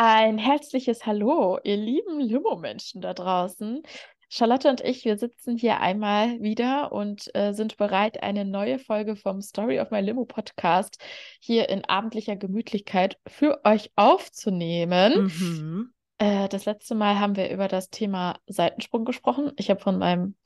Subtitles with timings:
[0.00, 3.82] Ein herzliches Hallo, ihr lieben Limo-Menschen da draußen.
[4.28, 9.16] Charlotte und ich, wir sitzen hier einmal wieder und äh, sind bereit, eine neue Folge
[9.16, 11.02] vom Story of My Limo Podcast
[11.40, 15.24] hier in abendlicher Gemütlichkeit für euch aufzunehmen.
[15.24, 15.92] Mhm.
[16.18, 19.50] Äh, das letzte Mal haben wir über das Thema Seitensprung gesprochen.
[19.56, 20.36] Ich habe von meinem,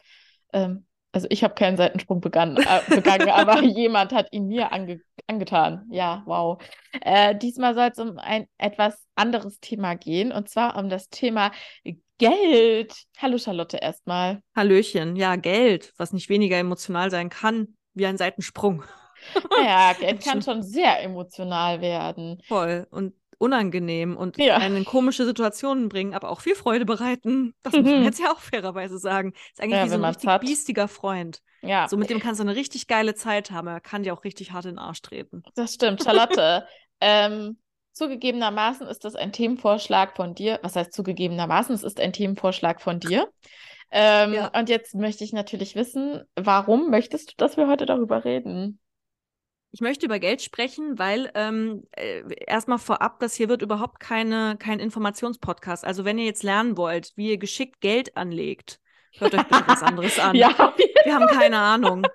[0.54, 5.00] ähm, also ich habe keinen Seitensprung begangen, äh, begangen, aber jemand hat ihn mir ange
[5.28, 5.86] angetan.
[5.90, 6.60] Ja, wow.
[7.00, 11.52] Äh, diesmal soll es um ein etwas anderes Thema gehen und zwar um das Thema
[12.18, 12.94] Geld.
[13.18, 14.40] Hallo Charlotte erstmal.
[14.56, 15.16] Hallöchen.
[15.16, 18.82] Ja, Geld, was nicht weniger emotional sein kann wie ein Seitensprung.
[19.64, 22.42] Ja, Geld kann schon sehr emotional werden.
[22.48, 22.88] Voll.
[22.90, 24.56] Und unangenehm und Ja.
[24.56, 27.54] einen in komische Situationen bringen, aber auch viel Freude bereiten.
[27.62, 27.90] Das muss Mhm.
[27.92, 29.32] man jetzt ja auch fairerweise sagen.
[29.52, 30.40] Ist eigentlich Ja, wie so ein richtig hat.
[30.40, 31.40] biestiger Freund.
[31.60, 33.68] Ja, So mit dem kannst du eine richtig geile Zeit haben.
[33.68, 35.42] Er kann dir auch richtig hart in den Arsch treten.
[35.54, 36.02] das stimmt.
[36.02, 36.66] Charlotte,
[37.00, 37.58] ähm,
[37.92, 40.58] zugegebenermaßen ist das ein Themenvorschlag von dir.
[40.62, 41.74] Was heißt zugegebenermaßen?
[41.74, 43.28] Es ist ein Themenvorschlag von dir.
[43.90, 44.48] Ähm, Ja.
[44.58, 48.78] Und jetzt möchte ich natürlich wissen, warum möchtest du, dass wir heute darüber reden?
[49.74, 54.56] Ich möchte über Geld sprechen, weil ähm, äh, erstmal vorab, das hier wird überhaupt keine,
[54.58, 55.84] kein Informationspodcast.
[55.84, 58.80] Also wenn ihr jetzt lernen wollt, wie ihr geschickt Geld anlegt,
[59.18, 60.36] hört euch bitte was anderes an.
[60.36, 62.06] Ja, Wir haben keine Ahnung.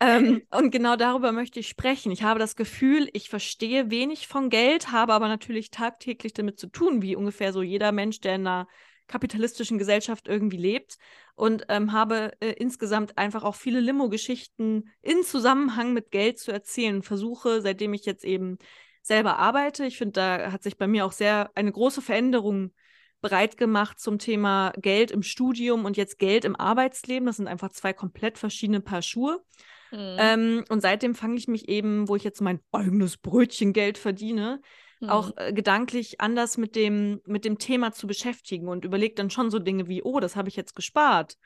[0.00, 2.10] ähm, und genau darüber möchte ich sprechen.
[2.10, 6.68] Ich habe das Gefühl, ich verstehe wenig von Geld, habe aber natürlich tagtäglich damit zu
[6.68, 8.66] tun, wie ungefähr so jeder Mensch, der in einer
[9.06, 10.96] kapitalistischen Gesellschaft irgendwie lebt.
[11.34, 17.02] Und ähm, habe äh, insgesamt einfach auch viele Limo-Geschichten in Zusammenhang mit Geld zu erzählen.
[17.02, 18.58] Versuche, seitdem ich jetzt eben
[19.02, 22.72] selber arbeite, ich finde, da hat sich bei mir auch sehr eine große Veränderung
[23.20, 27.26] breit gemacht zum Thema Geld im Studium und jetzt Geld im Arbeitsleben.
[27.26, 29.42] Das sind einfach zwei komplett verschiedene Paar Schuhe.
[29.90, 30.16] Mhm.
[30.18, 34.60] Ähm, und seitdem fange ich mich eben, wo ich jetzt mein eigenes Brötchengeld verdiene,
[35.00, 35.08] Mhm.
[35.10, 39.50] auch äh, gedanklich anders mit dem, mit dem Thema zu beschäftigen und überlege dann schon
[39.50, 41.36] so Dinge wie, oh, das habe ich jetzt gespart.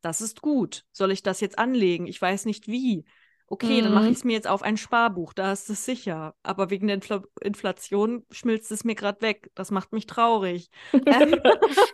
[0.00, 0.84] Das ist gut.
[0.92, 2.06] Soll ich das jetzt anlegen?
[2.06, 3.04] Ich weiß nicht wie.
[3.52, 4.12] Okay, dann mache Mhm.
[4.12, 6.34] ich es mir jetzt auf ein Sparbuch, da ist es sicher.
[6.42, 9.50] Aber wegen der Infl Inflation schmilzt es mir gerade weg.
[9.54, 10.70] Das macht mich traurig.
[11.04, 11.36] ähm,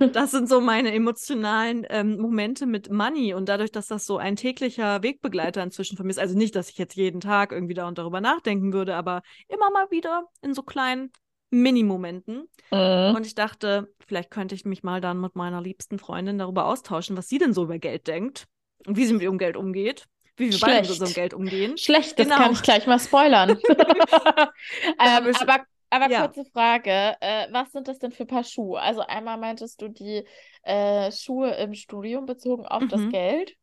[0.14, 4.36] das sind so meine emotionalen ähm, Momente mit Money und dadurch, dass das so ein
[4.36, 7.88] täglicher Wegbegleiter inzwischen von mir ist, also nicht, dass ich jetzt jeden Tag irgendwie da
[7.88, 11.10] und darüber nachdenken würde, aber immer mal wieder in so kleinen
[11.50, 12.48] Mini-Momenten.
[12.70, 13.16] Mhm.
[13.16, 17.16] Und ich dachte, vielleicht könnte ich mich mal dann mit meiner liebsten Freundin darüber austauschen,
[17.16, 18.46] was sie denn so über Geld denkt
[18.86, 20.06] und wie sie mit ihrem Geld umgeht,
[20.40, 20.90] wie wir beide mit Schlecht.
[20.90, 21.76] unserem Geld umgehen.
[21.76, 22.34] Schlecht, das Genau.
[22.34, 23.60] kann ich gleich mal spoilern.
[24.98, 26.10] ähm, aber aber Ja.
[26.10, 28.80] kurze Frage, äh, was sind das denn für Paar Schuhe?
[28.80, 30.24] Also einmal meintest du die
[30.62, 33.08] äh, Schuhe im Studium bezogen auf das Mhm.
[33.08, 33.54] Geld.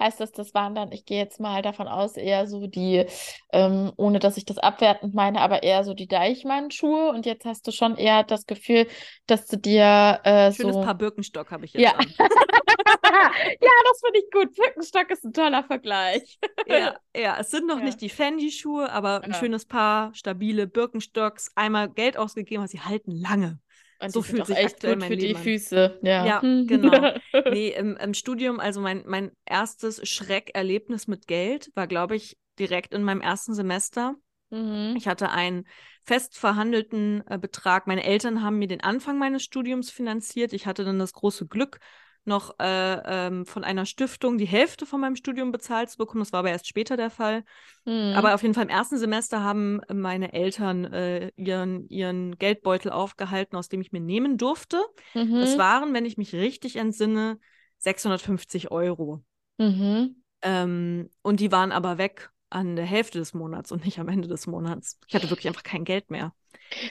[0.00, 3.06] Heißt das, das waren dann, ich gehe jetzt mal davon aus, eher so die,
[3.52, 7.10] ähm, ohne dass ich das abwertend meine, aber eher so die Deichmann-Schuhe.
[7.10, 8.86] Und jetzt hast du schon eher das Gefühl,
[9.26, 10.80] dass du dir äh, Schönes so.
[10.80, 11.98] Paar Birkenstock habe ich jetzt Ja.
[13.60, 14.54] Ja, das finde ich gut.
[14.54, 16.38] Birkenstock ist ein toller Vergleich.
[16.66, 17.84] Ja, ja, es sind noch Ja.
[17.84, 19.38] nicht die Fendi-Schuhe, aber ein Ja.
[19.38, 23.58] schönes Paar, stabile Birkenstocks, einmal Geld ausgegeben, aber sie halten lange.
[24.00, 25.42] Und So fühlt sich echt gut für die an.
[25.42, 25.98] Füße.
[26.02, 27.10] Ja, Ja, genau.
[27.46, 32.92] Nee, im, im Studium, also mein, mein erstes Schreckerlebnis mit Geld war, glaube ich, direkt
[32.92, 34.16] in meinem ersten Semester.
[34.50, 34.96] Mhm.
[34.96, 35.66] Ich hatte einen
[36.04, 37.86] fest verhandelten äh, Betrag.
[37.86, 40.52] Meine Eltern haben mir den Anfang meines Studiums finanziert.
[40.52, 41.78] Ich hatte dann das große Glück,
[42.28, 46.20] noch äh, ähm, von einer Stiftung die Hälfte von meinem Studium bezahlt zu bekommen.
[46.20, 47.44] Das war aber erst später der Fall.
[47.84, 48.14] Mhm.
[48.14, 53.56] Aber auf jeden Fall im ersten Semester haben meine Eltern äh, ihren, ihren Geldbeutel aufgehalten,
[53.56, 54.80] aus dem ich mir nehmen durfte.
[55.14, 55.36] Mhm.
[55.36, 57.40] Es waren, wenn ich mich richtig entsinne,
[57.78, 59.24] 650 Euro.
[59.58, 60.22] Mhm.
[60.42, 64.28] Ähm, und die waren aber weg an der Hälfte des Monats und nicht am Ende
[64.28, 64.98] des Monats.
[65.06, 66.32] Ich hatte wirklich einfach kein Geld mehr.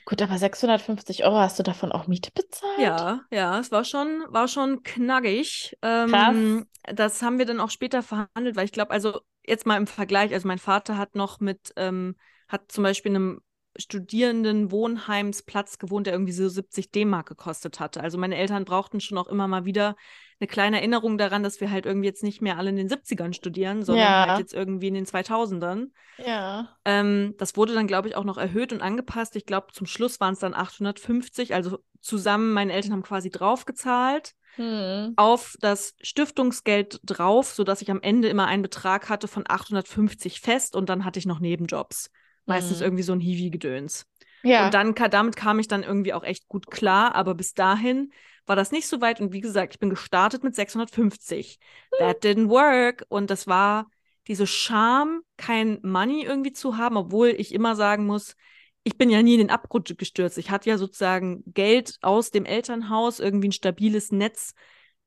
[0.06, 2.68] Gut, aber 650 Euro hast du davon auch Miete bezahlt?
[2.76, 5.76] Ja, ja, es war schon, war schon knackig.
[5.82, 9.88] Ähm, das haben wir dann auch später verhandelt, weil ich glaube, also jetzt mal im
[9.88, 12.16] Vergleich, also mein Vater hat noch mit, ähm,
[12.48, 13.42] hat zum Beispiel in einem
[13.78, 18.02] Studierendenwohnheimsplatz gewohnt, der irgendwie so 70 D-Mark gekostet hatte.
[18.02, 19.96] Also meine Eltern brauchten schon auch immer mal wieder
[20.40, 23.34] eine kleine Erinnerung daran, dass wir halt irgendwie jetzt nicht mehr alle in den 70ern
[23.34, 24.28] studieren, sondern Ja.
[24.28, 25.92] halt jetzt irgendwie in den 2000ern.
[26.18, 26.76] Ja.
[26.86, 29.36] Ähm, das wurde dann, glaube ich, auch noch erhöht und angepasst.
[29.36, 31.54] Ich glaube, zum Schluss waren es dann 850.
[31.54, 35.14] Also zusammen, meine Eltern haben quasi draufgezahlt Hm.
[35.18, 40.76] auf das Stiftungsgeld drauf, sodass ich am Ende immer einen Betrag hatte von 850 fest
[40.76, 42.10] und dann hatte ich noch Nebenjobs.
[42.48, 42.86] Meistens Mhm.
[42.86, 44.06] irgendwie so ein Hiwi-Gedöns.
[44.44, 44.66] Ja.
[44.66, 48.12] Und dann damit kam ich dann irgendwie auch echt gut klar, aber bis dahin
[48.46, 51.60] war das nicht so weit und wie gesagt, ich bin gestartet mit 650.
[52.00, 53.88] That didn't work und das war
[54.28, 58.36] diese Scham, kein Money irgendwie zu haben, obwohl ich immer sagen muss,
[58.84, 60.38] ich bin ja nie in den Abgrund gestürzt.
[60.38, 64.54] Ich hatte ja sozusagen Geld aus dem Elternhaus, irgendwie ein stabiles Netz,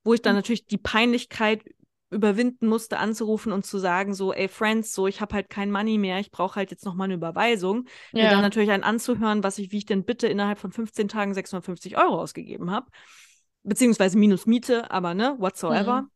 [0.04, 0.38] wo ich dann Mhm.
[0.38, 1.62] natürlich die Peinlichkeit
[2.10, 5.96] überwinden musste, anzurufen und zu sagen, so, ey Friends, so, ich habe halt kein Money
[5.98, 7.86] mehr, ich brauche halt jetzt nochmal eine Überweisung.
[8.12, 8.40] Mir dann Ja.
[8.40, 12.20] natürlich einen anzuhören, was ich, wie ich denn bitte innerhalb von 15 Tagen 650 Euro
[12.20, 12.90] ausgegeben habe.
[13.62, 16.02] Beziehungsweise minus Miete, aber ne, whatsoever.
[16.02, 16.10] Mhm.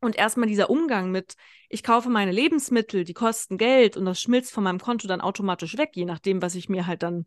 [0.00, 1.34] Und erstmal dieser Umgang mit,
[1.68, 5.76] ich kaufe meine Lebensmittel, die kosten Geld und das schmilzt von meinem Konto dann automatisch
[5.76, 7.26] weg, je nachdem, was ich mir halt dann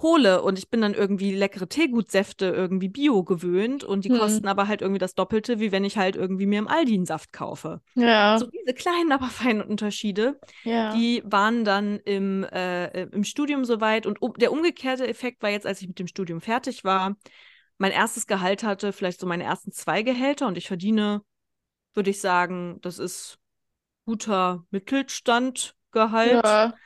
[0.00, 0.42] hole.
[0.42, 4.18] Und ich bin dann irgendwie leckere Teegutsäfte irgendwie bio gewöhnt und die Hm.
[4.18, 7.06] kosten aber halt irgendwie das Doppelte, wie wenn ich halt irgendwie mir im Aldi einen
[7.06, 7.80] Saft kaufe.
[7.94, 8.38] Ja.
[8.38, 10.92] So diese kleinen, aber feinen Unterschiede, Ja.
[10.94, 14.06] die waren dann im, äh, im Studium soweit.
[14.06, 17.16] Und um, der umgekehrte Effekt war jetzt, als ich mit dem Studium fertig war,
[17.78, 21.22] mein erstes Gehalt hatte vielleicht so meine ersten zwei Gehälter und ich verdiene,
[21.94, 23.38] würde ich sagen, das ist
[24.06, 26.42] guter Mittelstandgehalt.
[26.44, 26.78] Ja.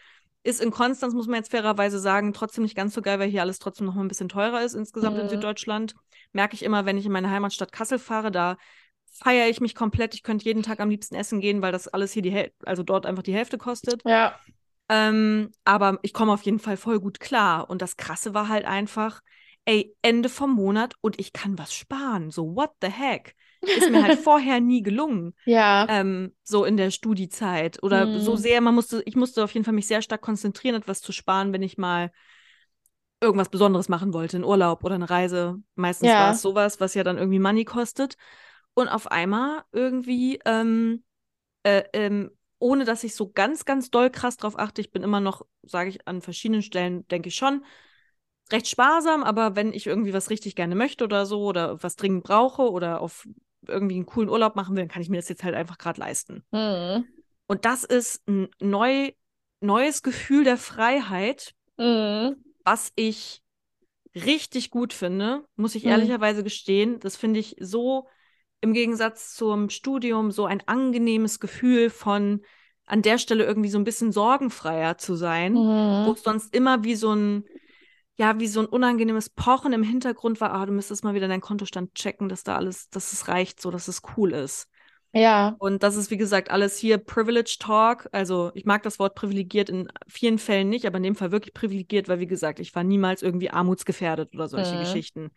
[0.46, 3.40] Ist in Konstanz, muss man jetzt fairerweise sagen, trotzdem nicht ganz so geil, weil hier
[3.42, 5.30] alles trotzdem noch mal ein bisschen teurer ist insgesamt in Mhm.
[5.30, 5.94] Süddeutschland.
[6.32, 8.56] Merke ich immer, wenn ich in meine Heimatstadt Kassel fahre, da
[9.10, 10.14] feiere ich mich komplett.
[10.14, 12.82] Ich könnte jeden Tag am liebsten essen gehen, weil das alles hier die Häl also
[12.84, 14.02] dort einfach die Hälfte kostet.
[14.04, 14.38] Ja.
[14.88, 17.68] Ähm, aber ich komme auf jeden Fall voll gut klar.
[17.68, 19.20] Und das Krasse war halt einfach,
[19.64, 22.30] ey, Ende vom Monat und ich kann was sparen.
[22.30, 23.34] So, what the heck?
[23.74, 25.86] Ist mir halt vorher nie gelungen, Ja.
[25.88, 27.82] ähm, so in der Studiezeit.
[27.82, 28.42] Oder so Hm.
[28.42, 31.52] sehr, man musste, ich musste auf jeden Fall mich sehr stark konzentrieren, etwas zu sparen,
[31.52, 32.10] wenn ich mal
[33.20, 35.56] irgendwas Besonderes machen wollte, einen Urlaub oder eine Reise.
[35.74, 36.18] Meistens Ja.
[36.18, 38.16] war es sowas, was ja dann irgendwie Money kostet.
[38.74, 41.02] Und auf einmal irgendwie, ähm,
[41.64, 45.20] äh, ähm, ohne dass ich so ganz, ganz doll krass drauf achte, ich bin immer
[45.20, 47.64] noch, sage ich an verschiedenen Stellen, denke ich schon,
[48.52, 52.24] recht sparsam, aber wenn ich irgendwie was richtig gerne möchte oder so oder was dringend
[52.24, 53.26] brauche oder auf
[53.68, 56.00] irgendwie einen coolen Urlaub machen will, dann kann ich mir das jetzt halt einfach gerade
[56.00, 56.44] leisten.
[56.52, 57.06] Hm.
[57.46, 59.12] Und das ist ein neu,
[59.60, 62.34] neues Gefühl der Freiheit, Hm.
[62.64, 63.42] was ich
[64.14, 65.90] richtig gut finde, muss ich Hm.
[65.90, 67.00] ehrlicherweise gestehen.
[67.00, 68.08] Das finde ich so
[68.60, 72.44] im Gegensatz zum Studium so ein angenehmes Gefühl von
[72.86, 75.66] an der Stelle irgendwie so ein bisschen sorgenfreier zu sein,
[76.02, 76.14] wo Hm.
[76.14, 77.48] es sonst immer wie so ein
[78.18, 81.40] ja, wie so ein unangenehmes Pochen im Hintergrund war, ah, du müsstest mal wieder deinen
[81.40, 84.68] Kontostand checken, dass da alles, dass es reicht, so dass es cool ist.
[85.12, 85.58] Ja.
[85.58, 88.08] Und das ist, wie gesagt, alles hier Privilege Talk.
[88.12, 91.54] Also ich mag das Wort privilegiert in vielen Fällen nicht, aber in dem Fall wirklich
[91.54, 94.78] privilegiert, weil, wie gesagt, ich war niemals irgendwie armutsgefährdet oder solche Mhm.
[94.78, 95.30] Geschichten.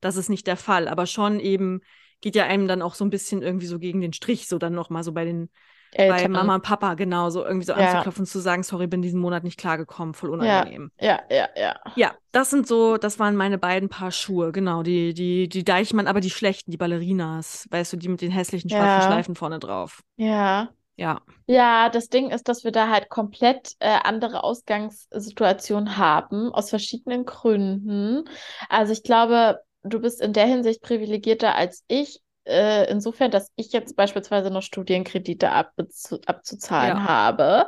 [0.00, 0.86] Das ist nicht der Fall.
[0.88, 1.80] Aber schon eben
[2.20, 4.74] geht ja einem dann auch so ein bisschen irgendwie so gegen den Strich, so dann
[4.74, 5.50] nochmal so bei den,
[5.96, 6.32] bei Eltern.
[6.32, 7.78] Mama und Papa genau, so irgendwie so Ja.
[7.78, 10.62] anzuklopfen und zu sagen, sorry, bin diesen Monat nicht klargekommen, voll Ja.
[10.62, 10.90] unangenehm.
[11.00, 11.80] Ja, ja, ja.
[11.96, 16.08] Ja, das sind so, das waren meine beiden Paar Schuhe, genau, die, die, die Deichmann,
[16.08, 19.06] aber die schlechten, die Ballerinas, weißt du, die mit den hässlichen schwarzen Ja.
[19.06, 20.02] Schleifen vorne drauf.
[20.16, 20.70] Ja.
[20.96, 21.20] Ja.
[21.46, 27.24] Ja, das Ding ist, dass wir da halt komplett äh, andere Ausgangssituationen haben, aus verschiedenen
[27.26, 28.24] Gründen.
[28.68, 33.72] Also ich glaube, du bist in der Hinsicht privilegierter als ich, äh, insofern, dass ich
[33.72, 37.04] jetzt beispielsweise noch Studienkredite abzuzahlen Ja.
[37.04, 37.66] habe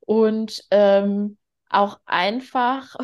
[0.00, 1.38] und ähm,
[1.70, 2.96] auch einfach,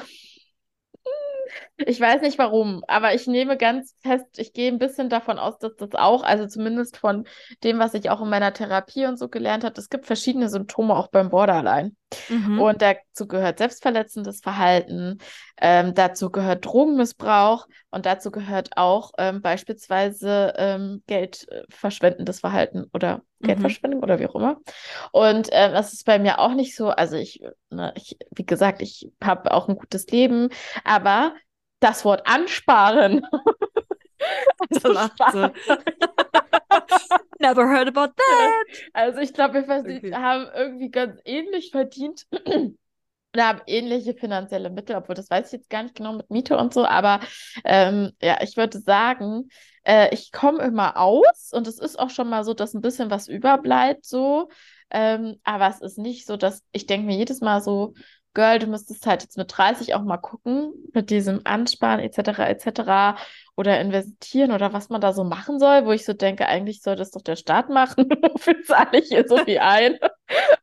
[1.78, 5.58] ich weiß nicht warum, aber ich nehme ganz fest, ich gehe ein bisschen davon aus,
[5.58, 7.26] dass das auch, also zumindest von
[7.64, 10.96] dem, was ich auch in meiner Therapie und so gelernt habe, es gibt verschiedene Symptome
[10.96, 11.92] auch beim Borderline.
[12.28, 12.60] Mhm.
[12.60, 15.18] Und dazu gehört selbstverletzendes Verhalten,
[15.60, 23.46] ähm, dazu gehört Drogenmissbrauch und dazu gehört auch ähm, beispielsweise ähm, geldverschwendendes Verhalten oder Mhm.
[23.48, 24.60] Geldverschwendung oder wie auch immer.
[25.12, 26.88] Und ähm, das ist bei mir auch nicht so.
[26.88, 30.48] Also ich, ne, ich wie gesagt, ich habe auch ein gutes Leben,
[30.84, 31.34] aber
[31.80, 33.26] das Wort ansparen.
[34.84, 35.52] Lacht sie.
[37.40, 38.54] Never heard about that.
[38.92, 40.12] Also ich glaube, wir Okay.
[40.20, 42.26] haben irgendwie ganz ähnlich verdient.
[43.34, 46.56] Wir haben ähnliche finanzielle Mittel, obwohl das weiß ich jetzt gar nicht genau mit Miete
[46.56, 47.20] und so, aber
[47.64, 49.50] ähm, ja, ich würde sagen,
[49.84, 53.10] äh, ich komme immer aus und es ist auch schon mal so, dass ein bisschen
[53.10, 54.48] was überbleibt so,
[54.90, 57.92] ähm, aber es ist nicht so, dass ich denke mir jedes Mal so,
[58.36, 62.40] Girl, du müsstest halt jetzt mit 30 auch mal gucken, mit diesem Ansparen etc.
[62.40, 63.18] etc.
[63.56, 66.96] oder investieren oder was man da so machen soll, wo ich so denke, eigentlich soll
[66.96, 68.10] das doch der Staat machen.
[68.34, 69.98] Wofür zahle ich hier so viel ein?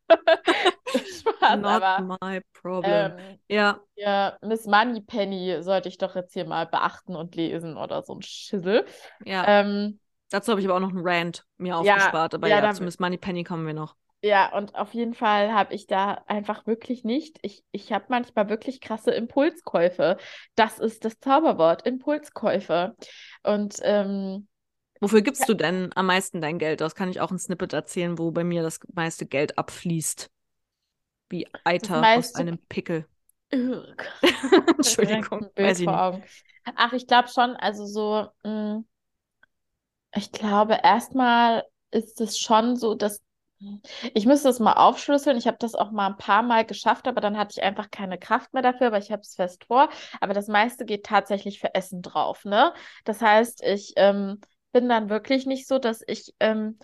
[0.86, 3.18] Spaß, Not aber my problem.
[3.18, 8.03] ähm, ja, ja, Miss Moneypenny sollte ich doch jetzt hier mal beachten und lesen oder
[8.03, 8.86] so ein Schissel.
[9.25, 9.46] ja.
[9.48, 10.00] Ähm,
[10.30, 12.36] Dazu habe ich aber auch noch einen Rant mir ja, aufgespart.
[12.36, 13.96] Aber ja, ja, zu Miss Moneypenny kommen wir noch.
[14.25, 17.39] Ja, und auf jeden Fall habe ich da einfach wirklich nicht.
[17.42, 20.15] Ich, ich habe manchmal wirklich krasse Impulskäufe.
[20.56, 22.96] Das ist das Zauberwort, Impulskäufe.
[23.44, 24.48] Und ähm,
[25.01, 26.96] Wofür gibst du denn am meisten dein Geld aus?
[26.96, 30.30] Kann ich auch ein Snippet erzählen, wo bei mir das meiste Geld abfließt?
[31.30, 33.06] Wie Eiter aus einem Pickel.
[34.77, 36.03] Entschuldigung, weiß ich nicht.
[36.03, 36.24] Augen.
[36.75, 38.84] Ach, ich glaube schon, also so, mh,
[40.15, 43.22] ich glaube, erstmal ist es schon so, dass
[44.13, 45.38] ich müsste es mal aufschlüsseln.
[45.38, 48.17] Ich habe das auch mal ein paar Mal geschafft, aber dann hatte ich einfach keine
[48.17, 49.89] Kraft mehr dafür, aber ich habe es fest vor.
[50.22, 52.74] Aber das meiste geht tatsächlich für Essen drauf, ne?
[53.05, 54.39] Das heißt, ich ähm,
[54.72, 56.77] bin dann wirklich nicht so, dass ich ähm,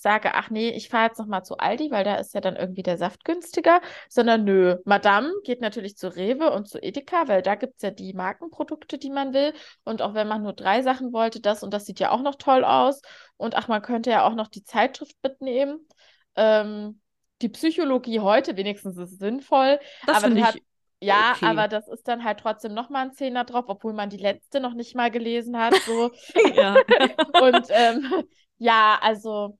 [0.00, 2.56] sage, ach nee, ich fahre jetzt noch mal zu Aldi, weil da ist ja dann
[2.56, 7.42] irgendwie der Saft günstiger, sondern nö, Madame geht natürlich zu Rewe und zu Edeka, weil
[7.42, 9.54] da gibt es ja die Markenprodukte, die man will.
[9.84, 12.34] Und auch wenn man nur drei Sachen wollte, das und das sieht ja auch noch
[12.34, 13.00] toll aus.
[13.36, 15.86] Und ach, man könnte ja auch noch die Zeitschrift mitnehmen.
[16.36, 17.00] Ähm,
[17.42, 20.56] die Psychologie heute, wenigstens ist sinnvoll, Das aber hat,
[21.00, 21.46] ja, okay.
[21.46, 24.74] aber das ist dann halt trotzdem nochmal ein Zehner drauf, obwohl man die letzte noch
[24.74, 25.74] nicht mal gelesen hat.
[25.86, 26.10] So.
[26.54, 26.76] ja.
[27.42, 28.24] Und ähm,
[28.58, 29.58] ja, also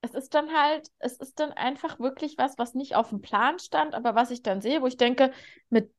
[0.00, 3.58] es ist dann halt, es ist dann einfach wirklich was, was nicht auf dem Plan
[3.58, 5.32] stand, aber was ich dann sehe, wo ich denke,
[5.70, 5.92] mit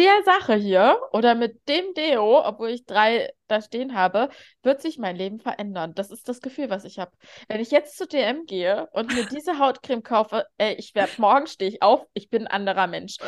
[0.00, 4.30] der Sache hier oder mit dem Deo, obwohl ich drei da stehen habe,
[4.62, 5.92] wird sich mein Leben verändern.
[5.94, 7.12] Das ist das Gefühl, was ich habe.
[7.48, 11.46] Wenn ich jetzt zu DM gehe und mir diese Hautcreme kaufe, ey, ich werde morgen
[11.46, 13.18] stehe ich auf, ich bin ein anderer Mensch.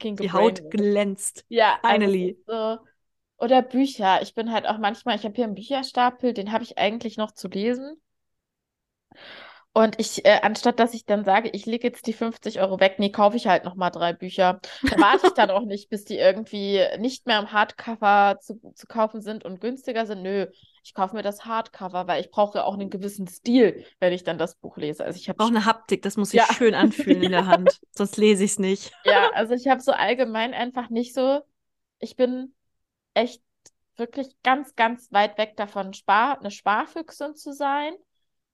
[0.00, 1.44] Die Haut glänzt.
[1.48, 2.30] Ja, also Finally.
[2.30, 2.78] ist so.
[3.36, 4.20] Oder Bücher.
[4.22, 7.30] Ich bin halt auch manchmal, ich habe hier einen Bücherstapel, den habe ich eigentlich noch
[7.30, 8.00] zu lesen.
[9.76, 12.96] Und ich, äh, anstatt dass ich dann sage, ich lege jetzt die 50 Euro weg,
[12.98, 14.60] nee, kaufe ich halt nochmal drei Bücher.
[14.88, 18.86] Da warte ich dann auch nicht, bis die irgendwie nicht mehr im Hardcover zu, zu
[18.86, 20.22] kaufen sind und günstiger sind.
[20.22, 20.46] Nö,
[20.84, 24.38] ich kaufe mir das Hardcover, weil ich brauche auch einen gewissen Stil, wenn ich dann
[24.38, 25.04] das Buch lese.
[25.04, 26.54] Also ich habe Brauche eine Haptik, das muss sich Ja.
[26.54, 27.80] schön anfühlen in der Hand.
[27.96, 28.92] Sonst lese ich es nicht.
[29.04, 31.42] Ja, also ich habe so allgemein einfach nicht so,
[31.98, 32.54] ich bin
[33.14, 33.42] echt
[33.96, 37.94] wirklich ganz, ganz weit weg davon, Spar, eine Sparfüchsin zu sein.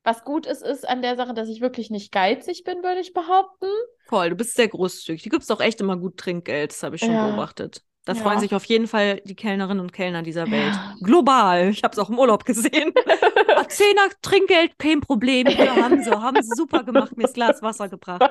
[0.02, 3.12] Was gut ist, ist an der Sache, dass ich wirklich nicht geizig bin, würde ich
[3.12, 3.66] behaupten.
[4.08, 5.22] Voll, du bist sehr großzügig.
[5.22, 7.26] Du gibst auch echt immer gut Trinkgeld, das habe ich schon Ja.
[7.26, 7.82] beobachtet.
[8.06, 8.22] Da Ja.
[8.22, 10.74] freuen sich auf jeden Fall die Kellnerinnen und Kellner dieser Welt.
[10.74, 10.94] Ja.
[11.02, 11.68] Global.
[11.68, 12.94] Ich habe es auch im Urlaub gesehen.
[13.68, 15.46] Zehner Trinkgeld, kein Problem.
[15.48, 18.22] Ja, haben sie, haben sie super gemacht, mir das Glas Wasser gebracht.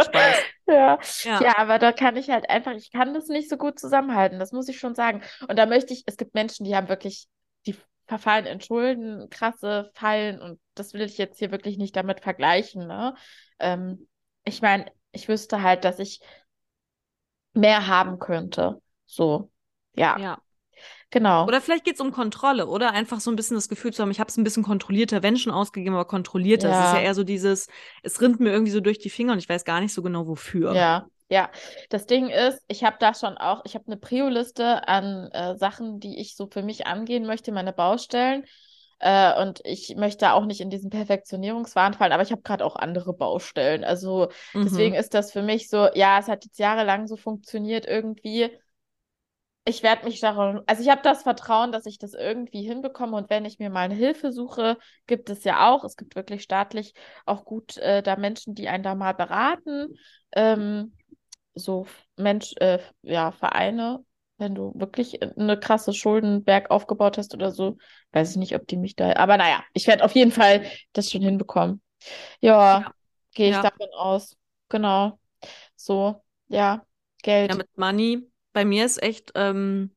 [0.00, 0.36] Spaß.
[0.70, 0.98] Ja.
[1.24, 1.40] Ja.
[1.42, 4.52] Ja, aber da kann ich halt einfach, ich kann das nicht so gut zusammenhalten, das
[4.52, 5.22] muss ich schon sagen.
[5.48, 7.26] Und da möchte ich, es gibt Menschen, die haben wirklich,
[7.66, 7.74] die
[8.08, 12.86] verfallen in Schulden, krasse Fallen und das will ich jetzt hier wirklich nicht damit vergleichen,
[12.86, 13.14] ne?
[13.60, 14.08] Ähm,
[14.44, 16.20] ich meine, ich wüsste halt, dass ich
[17.54, 18.80] mehr haben könnte.
[19.06, 19.50] So,
[19.94, 20.42] ja, ja.
[21.10, 21.46] genau.
[21.46, 22.92] Oder vielleicht geht es um Kontrolle, oder?
[22.92, 25.36] Einfach so ein bisschen das Gefühl zu haben, ich habe es ein bisschen kontrollierter, wenn
[25.36, 26.68] schon ausgegeben, aber kontrollierter.
[26.68, 27.04] Es ist ja Ja.
[27.04, 27.68] eher so dieses,
[28.02, 30.26] es rinnt mir irgendwie so durch die Finger und ich weiß gar nicht so genau,
[30.26, 30.74] wofür.
[30.74, 31.50] Ja, ja.
[31.90, 36.00] Das Ding ist, ich habe da schon auch, ich habe eine Prio-Liste an äh, Sachen,
[36.00, 38.44] die ich so für mich angehen möchte, meine Baustellen.
[39.00, 42.76] Äh, und ich möchte auch nicht in diesen Perfektionierungswahn fallen, aber ich habe gerade auch
[42.76, 43.84] andere Baustellen.
[43.84, 44.64] Also Mhm.
[44.64, 48.50] deswegen ist das für mich so, ja, es hat jetzt jahrelang so funktioniert irgendwie.
[49.64, 53.28] Ich werde mich darum, also ich habe das Vertrauen, dass ich das irgendwie hinbekomme und
[53.28, 56.94] wenn ich mir mal eine Hilfe suche, gibt es ja auch, es gibt wirklich staatlich
[57.26, 59.94] auch gut äh, da Menschen, die einen da mal beraten,
[60.32, 60.94] ähm,
[61.58, 61.86] so
[62.16, 64.04] Mensch, äh, ja, Vereine,
[64.38, 67.78] wenn du wirklich eine krasse Schuldenberg aufgebaut hast oder so,
[68.12, 71.10] weiß ich nicht, ob die mich da, aber naja, ich werde auf jeden Fall das
[71.10, 71.82] schon hinbekommen.
[72.40, 72.92] Ja, Ja.
[73.34, 73.62] gehe ich Ja.
[73.62, 74.36] davon aus.
[74.68, 75.18] Genau.
[75.76, 76.86] So, ja,
[77.22, 77.50] Geld.
[77.50, 78.30] Ja, mit Money.
[78.52, 79.94] Bei mir ist echt, ähm,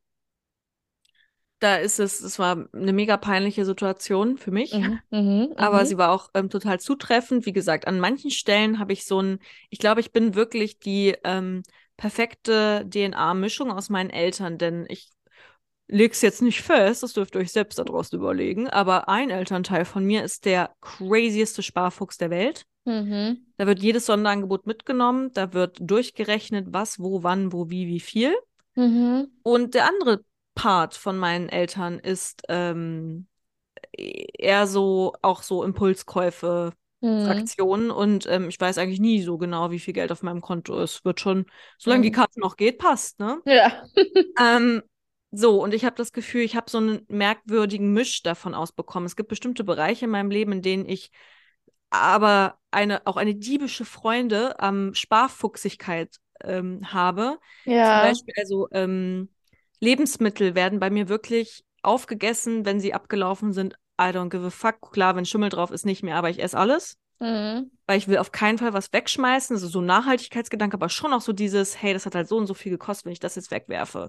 [1.62, 4.74] da ist es, es war eine mega peinliche Situation für mich.
[4.74, 5.86] Mhm, mhm, Aber mhm.
[5.86, 7.46] sie war auch ähm, total zutreffend.
[7.46, 9.38] Wie gesagt, an manchen Stellen habe ich so ein,
[9.70, 11.62] ich glaube, ich bin wirklich die ähm,
[11.96, 15.10] perfekte DNA-Mischung aus meinen Eltern, denn ich
[15.86, 19.84] lege es jetzt nicht fest, das dürft ihr euch selbst daraus überlegen, aber ein Elternteil
[19.84, 22.64] von mir ist der crazieste Sparfuchs der Welt.
[22.84, 23.46] Mhm.
[23.56, 28.34] Da wird jedes Sonderangebot mitgenommen, da wird durchgerechnet, was, wo, wann, wo, wie, wie viel.
[28.74, 29.28] Mhm.
[29.42, 33.26] Und der andere Part von meinen Eltern ist ähm,
[33.92, 37.52] eher so, auch so Impulskäufe, Mhm.
[37.52, 40.78] Fraktionen und ähm, ich weiß eigentlich nie so genau, wie viel Geld auf meinem Konto
[40.80, 41.04] ist.
[41.04, 41.46] Wird schon,
[41.78, 42.12] solange die Mhm.
[42.12, 43.42] Karte noch geht, passt, ne?
[43.44, 43.86] Ja.
[44.38, 44.82] Ähm,
[45.30, 49.06] so, und ich habe das Gefühl, ich habe so einen merkwürdigen Misch davon ausbekommen.
[49.06, 51.10] Es gibt bestimmte Bereiche in meinem Leben, in denen ich
[51.90, 57.38] aber eine, auch eine diebische Freude am Sparfuchsigkeit ähm, habe.
[57.82, 58.00] Zum Ja.
[58.00, 59.28] Beispiel, also ähm,
[59.82, 63.74] Lebensmittel werden bei mir wirklich aufgegessen, wenn sie abgelaufen sind.
[64.00, 64.92] I don't give a fuck.
[64.92, 66.96] Klar, wenn Schimmel drauf ist, nicht mehr, aber ich esse alles.
[67.18, 67.72] Mhm.
[67.86, 69.56] Weil ich will auf keinen Fall was wegschmeißen.
[69.56, 72.46] Ist so ein Nachhaltigkeitsgedanke, aber schon auch so dieses, hey, das hat halt so und
[72.46, 74.08] so viel gekostet, wenn ich das jetzt wegwerfe.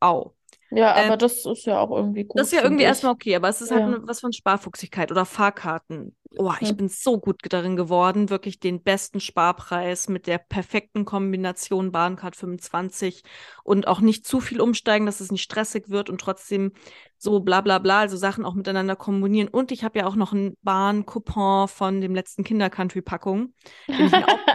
[0.00, 0.34] Au.
[0.74, 2.42] Ja, Ähm, aber das ist ja auch irgendwie gut.
[2.42, 2.88] Das ist ja irgendwie ich.
[2.88, 3.88] erstmal okay, aber es ist halt Ja.
[3.90, 6.16] ne- was von Sparfuchsigkeit oder Fahrkarten.
[6.36, 6.76] Oh, ich Hm.
[6.76, 13.22] bin so gut darin geworden, wirklich den besten Sparpreis mit der perfekten Kombination Bahncard 25
[13.62, 16.72] und auch nicht zu viel umsteigen, dass es nicht stressig wird und trotzdem
[17.18, 19.46] so bla bla bla, also Sachen auch miteinander kombinieren.
[19.48, 23.54] Und ich habe ja auch noch einen Bahn-Coupon von dem letzten Kinder-Country-Packung,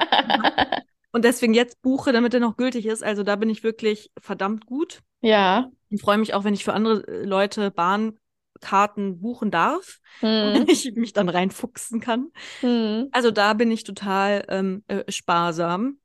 [1.11, 3.03] und deswegen jetzt buche, damit er noch gültig ist.
[3.03, 5.01] Also da bin ich wirklich verdammt gut.
[5.21, 5.71] Ja.
[5.89, 10.65] Ich freue mich auch, wenn ich für andere äh, Leute Bahnkarten buchen darf und Hm.
[10.67, 12.31] ich mich dann reinfuchsen kann.
[12.61, 13.09] Hm.
[13.11, 15.99] Also da bin ich total ähm, äh, sparsam.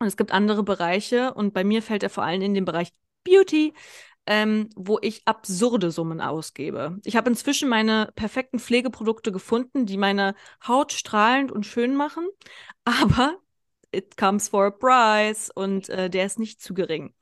[0.00, 2.92] Und es gibt andere Bereiche und bei mir fällt er vor allem in den Bereich
[3.22, 3.72] Beauty,
[4.26, 6.98] ähm, wo ich absurde Summen ausgebe.
[7.04, 10.34] Ich habe inzwischen meine perfekten Pflegeprodukte gefunden, die meine
[10.66, 12.26] Haut strahlend und schön machen,
[12.84, 13.36] aber
[13.92, 17.14] it comes for a price und äh, der ist nicht zu gering.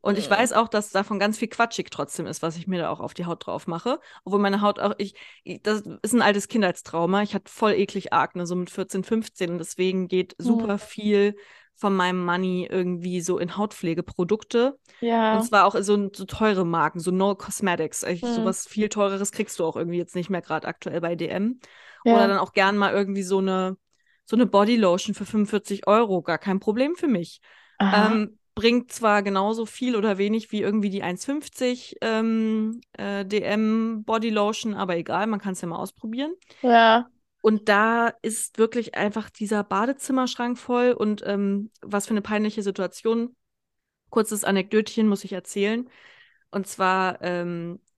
[0.00, 0.34] Und ich Mhm.
[0.34, 3.14] weiß auch, dass davon ganz viel quatschig trotzdem ist, was ich mir da auch auf
[3.14, 3.98] die Haut drauf mache.
[4.24, 5.14] Obwohl meine Haut auch, ich,
[5.62, 7.22] das ist ein altes Kindheitstrauma.
[7.22, 9.50] Ich hatte voll eklig Akne, so mit 14, 15.
[9.50, 11.36] Und deswegen geht super viel
[11.76, 14.78] von meinem Money irgendwie so in Hautpflegeprodukte.
[15.00, 15.36] Ja.
[15.36, 18.02] Und zwar auch so, so teure Marken, so No Cosmetics.
[18.02, 18.34] Ich, Mhm.
[18.34, 21.58] Sowas viel teureres kriegst du auch irgendwie jetzt nicht mehr gerade aktuell bei DM.
[22.04, 22.14] Ja.
[22.14, 23.76] Oder dann auch gern mal irgendwie so eine,
[24.26, 26.22] so eine Bodylotion für 45 Euro.
[26.22, 27.40] Gar kein Problem für mich.
[27.80, 34.74] Ähm, bringt zwar genauso viel oder wenig wie irgendwie die 1,50 ähm, äh, DM Bodylotion,
[34.74, 36.34] aber egal, man kann es ja mal ausprobieren.
[36.62, 37.08] Ja.
[37.42, 43.34] Und da ist wirklich einfach dieser Badezimmerschrank voll und ähm, was für eine peinliche Situation.
[44.10, 45.88] Kurzes Anekdötchen muss ich erzählen.
[46.50, 47.89] Und zwar ähm, äh,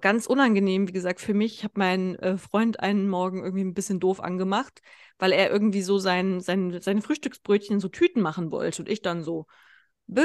[0.00, 1.58] ganz unangenehm, wie gesagt, für mich.
[1.58, 4.82] Ich habe meinen äh, Freund einen Morgen irgendwie ein bisschen doof angemacht,
[5.18, 8.82] weil er irgendwie so sein, sein, seine Frühstücksbrötchen in so Tüten machen wollte.
[8.82, 9.46] Und ich dann so,
[10.06, 10.22] bäh,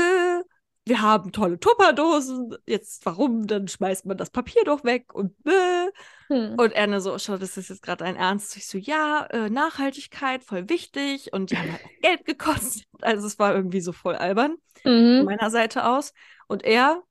[0.85, 2.55] wir haben tolle Tupperdosen.
[2.65, 3.45] Jetzt, warum?
[3.45, 5.89] Dann schmeißt man das Papier doch weg und bäh.
[6.27, 6.55] Hm.
[6.57, 8.55] Und er nur so, schau, das ist jetzt gerade ein Ernst.
[8.57, 11.33] Ich so, ja, äh, Nachhaltigkeit, voll wichtig.
[11.33, 12.85] Und die haben halt auch Geld gekostet.
[13.01, 15.25] Also es war irgendwie so voll albern von Mhm.
[15.25, 16.13] meiner Seite aus.
[16.47, 17.03] Und er,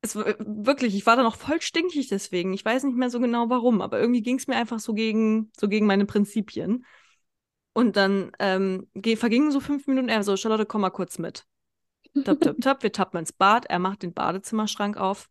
[0.00, 2.52] es wirklich, ich war da noch voll stinkig deswegen.
[2.52, 5.50] Ich weiß nicht mehr so genau warum, aber irgendwie ging es mir einfach so gegen,
[5.58, 6.84] so gegen meine Prinzipien.
[7.72, 10.08] Und dann ähm, ge- vergingen so fünf Minuten.
[10.08, 11.44] Er so, Charlotte, komm mal kurz mit.
[12.24, 12.82] Tap, tap, tap.
[12.82, 13.66] Wir tappen ins Bad.
[13.66, 15.28] Er macht den Badezimmerschrank auf.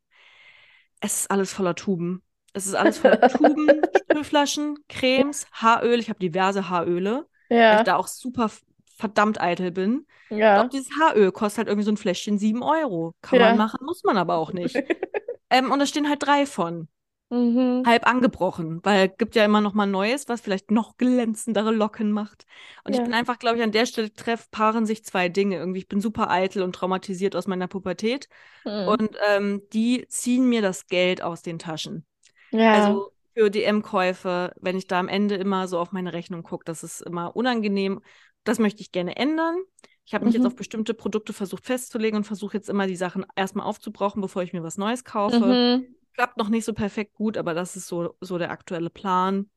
[0.99, 2.23] Es ist alles voller Tuben.
[2.53, 5.99] Es ist alles voller Tuben, Spülflaschen, Cremes, Haaröl.
[5.99, 7.77] Ich habe diverse Haaröle, weil Ja.
[7.77, 8.49] ich da auch super
[8.97, 10.05] verdammt eitel bin.
[10.29, 10.61] Ja.
[10.63, 13.13] auch dieses Haaröl kostet halt irgendwie so ein Fläschchen 7 Euro.
[13.21, 13.49] Kann Ja.
[13.49, 14.75] man machen, muss man aber auch nicht.
[15.49, 16.89] ähm, und da stehen halt drei von.
[17.29, 17.83] Mhm.
[17.85, 22.45] Halb angebrochen, weil gibt ja immer noch mal Neues, was vielleicht noch glänzendere Locken macht.
[22.85, 23.03] Und ich Ja.
[23.03, 25.57] bin einfach, glaube ich, an der Stelle treff, paaren sich zwei Dinge.
[25.57, 28.29] Irgendwie, ich bin super eitel und traumatisiert aus meiner Pubertät.
[28.63, 28.87] Mhm.
[28.87, 32.05] Und ähm, die ziehen mir das Geld aus den Taschen.
[32.51, 32.71] Ja.
[32.71, 36.81] Also für DM-Käufe, wenn ich da am Ende immer so auf meine Rechnung gucke, das
[36.81, 38.01] ist immer unangenehm.
[38.47, 39.57] Das möchte ich gerne ändern.
[40.05, 40.47] Ich habe mich jetzt Mhm.
[40.47, 44.53] auf bestimmte Produkte versucht festzulegen und versuche jetzt immer die Sachen erstmal aufzubrauchen, bevor ich
[44.53, 45.45] mir was Neues kaufe.
[45.45, 45.95] Mhm.
[46.13, 49.49] Klappt noch nicht so perfekt gut, aber das ist so, so der aktuelle Plan.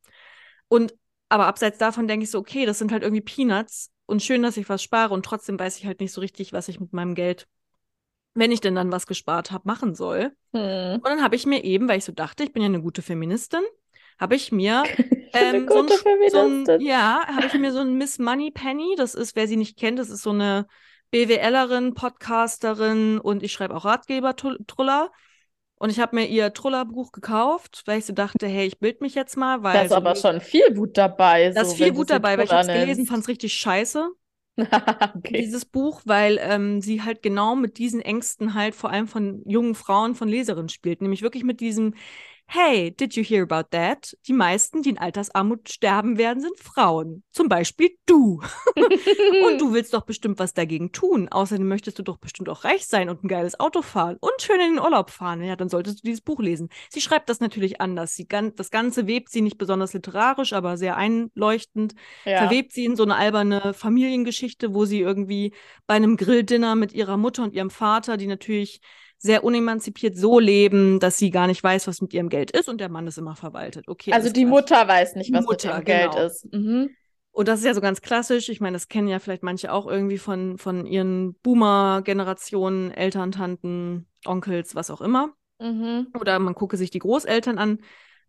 [0.69, 0.95] Und
[1.29, 4.57] aber abseits davon denke ich so, okay, das sind halt irgendwie Peanuts und schön, dass
[4.57, 7.15] ich was spare und trotzdem weiß ich halt nicht so richtig, was ich mit meinem
[7.15, 7.47] Geld,
[8.35, 10.33] wenn ich denn dann was gespart habe, machen soll.
[10.53, 10.95] Mhm.
[10.97, 13.03] Und dann habe ich mir eben, weil ich so dachte, ich bin ja eine gute
[13.03, 13.63] Feministin,
[14.21, 14.85] habe ich mir
[15.33, 19.15] ähm, so ein, so ein, ja, habe ich mir so ein Miss Money Penny, das
[19.15, 20.67] ist, wer sie nicht kennt, das ist so eine
[21.11, 25.11] BWLerin, Podcasterin und ich schreibe auch Ratgeber Truller.
[25.77, 29.15] Und ich habe mir ihr Truller-Buch gekauft, weil ich so dachte, hey, ich bild mich
[29.15, 31.51] jetzt mal, weil Da ist so aber schon viel Wut dabei.
[31.51, 34.11] da ist so, viel sie dabei, weil ich habe es gelesen, fand es richtig scheiße
[34.59, 35.41] okay.
[35.41, 39.75] dieses Buch, weil ähm, sie halt genau mit diesen Ängsten halt vor allem von jungen
[39.75, 41.01] Frauen, von Leserinnen spielt.
[41.01, 41.95] Nämlich wirklich mit diesem,
[42.53, 44.17] hey, did you hear about that?
[44.27, 47.23] Die meisten, die in Altersarmut sterben werden, sind Frauen.
[47.31, 48.43] Zum Beispiel du.
[48.77, 51.29] Und du willst doch bestimmt was dagegen tun.
[51.29, 54.61] Außerdem möchtest du doch bestimmt auch reich sein und ein geiles Auto fahren und schön
[54.61, 55.43] in den Urlaub fahren.
[55.43, 56.71] Ja, dann solltest du dieses Buch lesen.
[56.89, 58.15] Sie schreibt das natürlich anders.
[58.15, 62.39] Sie, das Ganze webt sie nicht besonders literarisch, aber sehr einleuchtend ja.
[62.39, 65.55] verwebt sie in so eine alberne Familiengeschichte, wo sie irgendwie
[65.87, 68.81] bei einem Grilldinner mit ihrer Mutter und ihrem Vater, die natürlich
[69.23, 72.81] sehr unemanzipiert so leben, dass sie gar nicht weiß, was mit ihrem Geld ist und
[72.81, 73.87] der Mann es immer verwaltet.
[73.87, 74.51] Okay, Also die klar.
[74.51, 76.27] Mutter weiß nicht, was Mutter, mit ihrem Geld genau.
[76.27, 76.53] ist.
[76.53, 76.91] Mhm.
[77.33, 78.49] Und das ist ja so ganz klassisch.
[78.49, 84.07] Ich meine, das kennen ja vielleicht manche auch irgendwie von, von ihren Boomer-Generationen, Eltern, Tanten,
[84.25, 85.35] Onkels, was auch immer.
[85.61, 86.09] Mhm.
[86.19, 87.81] Oder man gucke sich die Großeltern an.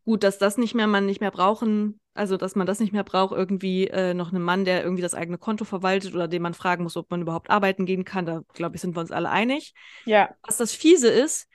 [0.03, 3.05] Gut, dass das nicht mehr man nicht mehr brauchen Also, dass man das nicht mehr
[3.05, 6.53] braucht, irgendwie äh, noch einen Mann, der irgendwie das eigene Konto verwaltet oder den man
[6.53, 8.25] fragen muss, ob man überhaupt arbeiten gehen kann.
[8.25, 9.73] Da, glaube ich, sind wir uns alle einig.
[10.05, 10.35] Ja.
[10.43, 11.47] Was das Fiese ist,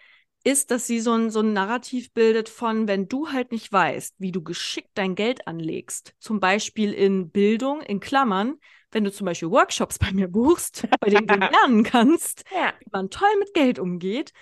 [0.45, 4.15] ist, dass sie so ein, so ein Narrativ bildet von, wenn du halt nicht weißt,
[4.19, 8.55] wie du geschickt dein Geld anlegst, zum Beispiel in Bildung, in Klammern,
[8.93, 12.73] wenn du zum Beispiel Workshops bei mir buchst, bei denen du lernen kannst, Ja.
[12.81, 14.33] wie man toll mit Geld umgeht,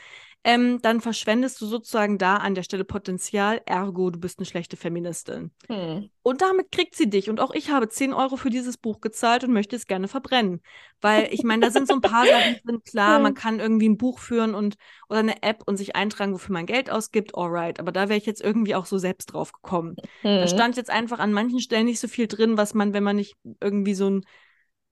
[0.44, 4.76] ähm, dann verschwendest du sozusagen da an der Stelle Potenzial, ergo, du bist eine schlechte
[4.76, 5.52] Feministin.
[5.68, 6.10] Hm.
[6.22, 7.28] Und damit kriegt sie dich.
[7.30, 10.62] Und auch ich habe 10 Euro für dieses Buch gezahlt und möchte es gerne verbrennen.
[11.00, 12.82] Weil ich meine, da sind so ein paar Sachen drin.
[12.84, 14.76] Klar, man kann irgendwie ein Buch führen und
[15.08, 17.34] oder eine App und sich eintragen, wofür man Geld ausgibt.
[17.34, 17.80] Alright.
[17.80, 19.96] Aber da wäre ich jetzt irgendwie auch so selbst drauf gekommen.
[20.36, 20.48] Da Hm.
[20.48, 23.36] stand jetzt einfach an manchen Stellen nicht so viel drin, was man, wenn man nicht
[23.60, 24.24] irgendwie so ein,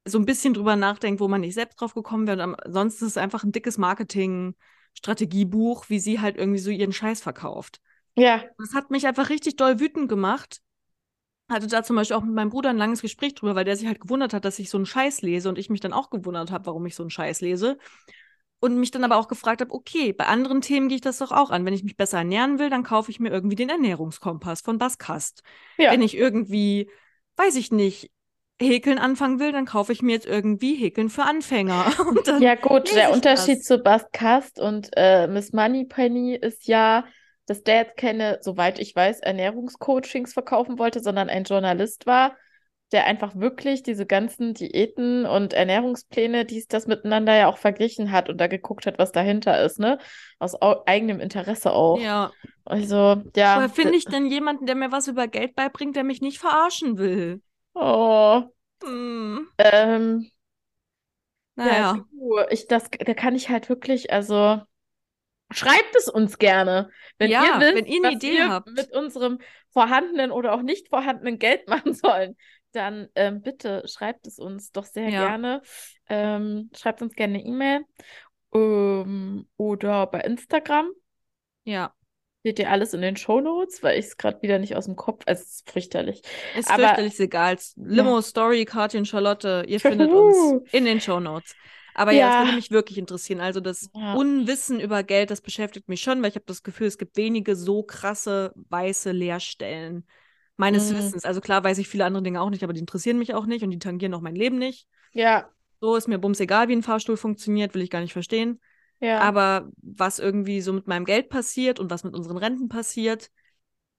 [0.07, 2.43] so ein bisschen drüber nachdenkt, wo man nicht selbst drauf gekommen wäre.
[2.43, 3.79] Und ansonsten ist es einfach ein dickes
[5.03, 7.81] Marketing-Strategiebuch, wie sie halt irgendwie so ihren Scheiß verkauft.
[8.17, 8.45] Ja.
[8.59, 10.61] Das hat mich einfach richtig doll wütend gemacht.
[11.49, 13.87] Hatte da zum Beispiel auch mit meinem Bruder ein langes Gespräch drüber, weil der sich
[13.87, 16.51] halt gewundert hat, dass ich so einen Scheiß lese und ich mich dann auch gewundert
[16.51, 17.79] habe, warum ich so einen Scheiß lese.
[18.61, 21.33] Und mich dann aber auch gefragt habe, okay, bei anderen Themen gehe ich das doch
[21.33, 21.65] auch an.
[21.65, 25.43] Wenn ich mich besser ernähren will, dann kaufe ich mir irgendwie den Ernährungskompass von Baskast.
[25.79, 25.91] Ja.
[25.91, 26.89] Wenn ich irgendwie,
[27.37, 28.13] weiß ich nicht,
[28.63, 31.93] häkeln anfangen will, dann kaufe ich mir jetzt irgendwie Häkeln für Anfänger.
[32.41, 33.65] Ja, gut, der Unterschied das.
[33.65, 37.05] zu Bastcast und äh, Miss Moneypenny ist ja,
[37.47, 42.37] dass der jetzt keine, soweit ich weiß, Ernährungscoachings verkaufen wollte, sondern ein Journalist war,
[42.93, 48.29] der einfach wirklich diese ganzen Diäten und Ernährungspläne, dies, das miteinander ja auch verglichen hat
[48.29, 49.99] und da geguckt hat, was dahinter ist, ne?
[50.39, 51.99] Aus au eigenem Interesse auch.
[51.99, 52.31] Ja.
[52.65, 53.57] Also, ja.
[53.57, 56.99] Woher finde ich denn jemanden, der mir was über Geld beibringt, der mich nicht verarschen
[56.99, 57.41] will?
[57.75, 58.51] Oh,
[58.83, 59.47] Hm.
[59.59, 60.31] ähm,
[61.61, 62.07] ja, Naja.
[62.13, 64.61] du, ich, das, da kann ich halt wirklich, also.
[65.53, 68.69] Schreibt es uns gerne, wenn Ja, ihr wisst, wenn ihr eine was Idee wir habt.
[68.77, 69.39] mit unserem
[69.71, 72.37] vorhandenen oder auch nicht vorhandenen Geld machen sollen,
[72.73, 75.13] dann ähm, bitte schreibt es uns doch sehr Ja.
[75.13, 75.63] gerne.
[76.09, 77.85] Ähm, schreibt uns gerne eine E-Mail
[78.55, 80.91] ähm, oder bei Instagram.
[81.65, 81.95] Ja.
[82.45, 85.23] Seht ihr alles in den Shownotes, weil ich es gerade wieder nicht aus dem Kopf.
[85.27, 86.23] Es ist fürchterlich.
[86.59, 87.57] Ist Aber- fürchterlich egal.
[87.77, 91.55] Limo, Story, Katja Charlotte, ihr findet uns in den Shownotes.
[91.95, 92.39] Aber ja, Ja.
[92.41, 93.41] es würde mich wirklich interessieren.
[93.41, 94.15] Also das Ja.
[94.15, 97.55] Unwissen über Geld, das beschäftigt mich schon, weil ich habe das Gefühl, es gibt wenige
[97.55, 100.07] so krasse weiße Leerstellen
[100.57, 100.97] meines Mhm.
[100.99, 101.25] Wissens.
[101.25, 103.63] Also klar weiß ich viele andere Dinge auch nicht, aber die interessieren mich auch nicht
[103.63, 104.89] und die tangieren auch mein Leben nicht.
[105.13, 105.49] Ja,
[105.81, 108.61] So ist mir bums egal, wie ein Fahrstuhl funktioniert, will ich gar nicht verstehen.
[109.03, 109.33] Ja.
[109.33, 113.31] Aber was irgendwie so mit meinem Geld passiert und was mit unseren Renten passiert,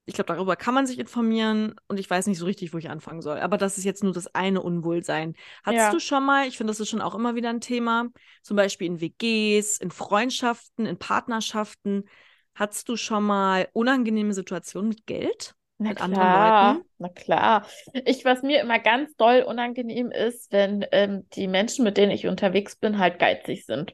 [0.05, 2.89] ich glaube, darüber kann man sich informieren und ich weiß nicht so richtig, wo ich
[2.89, 3.39] anfangen soll.
[3.39, 5.35] Aber das ist jetzt nur das eine Unwohlsein.
[5.63, 5.93] Hattest Ja.
[5.93, 8.09] du schon mal, ich finde, das ist schon auch immer wieder ein Thema,
[8.41, 12.03] zum Beispiel in WGs, in Freundschaften, in Partnerschaften,
[12.55, 15.55] hattest du schon mal unangenehme Situationen mit Geld?
[15.79, 16.85] Na mit anderen klar, Leuten?
[16.97, 17.65] na klar.
[18.05, 22.27] Ich, was mir immer ganz doll unangenehm ist, wenn ähm, die Menschen, mit denen ich
[22.27, 23.93] unterwegs bin, halt geizig sind.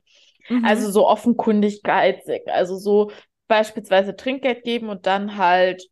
[0.49, 0.59] Mhm.
[0.61, 2.43] Also so offenkundig geizig.
[2.47, 3.11] Also so
[3.47, 5.83] beispielsweise Trinkgeld geben und dann halt,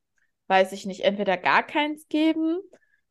[0.47, 2.59] weiß ich nicht, entweder gar keins geben,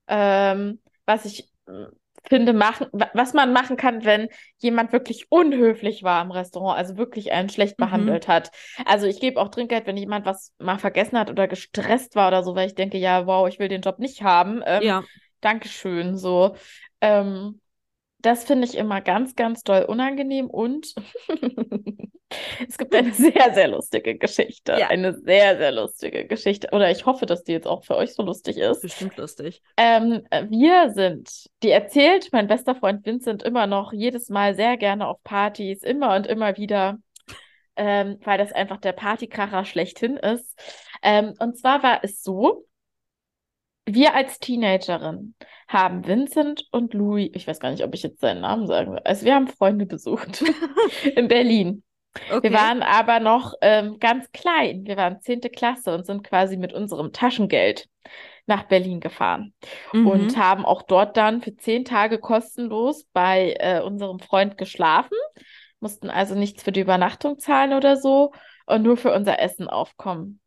[0.09, 1.87] ähm, was ich äh,
[2.29, 6.97] finde, machen, wa- was man machen kann, wenn jemand wirklich unhöflich war im Restaurant, also
[6.97, 7.79] wirklich einen schlecht Mhm.
[7.79, 8.51] behandelt hat.
[8.85, 12.43] Also ich gebe auch Trinkgeld, wenn jemand was mal vergessen hat oder gestresst war oder
[12.43, 14.63] so, weil ich denke, ja, wow, ich will den Job nicht haben.
[14.67, 15.07] Ähm, ja,
[15.41, 16.57] Dankeschön, so.
[17.01, 17.61] Ähm,
[18.27, 20.95] das finde ich immer ganz, ganz doll unangenehm und
[22.69, 24.73] es gibt eine sehr, sehr lustige Geschichte.
[24.79, 24.89] Ja.
[24.89, 26.69] Eine sehr, sehr lustige Geschichte.
[26.73, 28.83] Oder ich hoffe, dass die jetzt auch für euch so lustig ist.
[28.83, 29.63] bestimmt lustig.
[29.77, 31.31] Ähm, wir sind,
[31.63, 36.15] die erzählt mein bester Freund Vincent immer noch jedes Mal sehr gerne auf Partys, immer
[36.17, 36.99] und immer wieder,
[37.77, 40.59] ähm, weil das einfach der Partykracher schlechthin ist.
[41.03, 42.65] Ähm, und zwar war es so,
[43.87, 45.35] wir als Teenagerin
[45.69, 49.01] haben Vincent und Louis, ich weiß gar nicht, ob ich jetzt seinen Namen sagen soll,
[49.05, 50.43] also wir haben Freunde besucht
[51.17, 51.83] in Berlin.
[52.31, 52.45] Okay.
[52.45, 54.85] Wir waren aber noch ähm, ganz klein.
[54.87, 57.89] Wir waren zehnte Klasse und sind quasi mit unserem Taschengeld
[58.47, 59.53] nach Berlin gefahren
[59.93, 60.07] Mhm.
[60.07, 65.17] und haben auch dort dann für zehn Tage kostenlos bei äh, unserem Freund geschlafen,
[65.81, 68.33] mussten also nichts für die Übernachtung zahlen oder so
[68.67, 70.41] und nur für unser Essen aufkommen.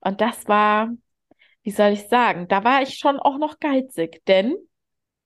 [0.00, 0.90] Und das war,
[1.62, 4.56] wie soll ich sagen, da war ich schon auch noch geizig, denn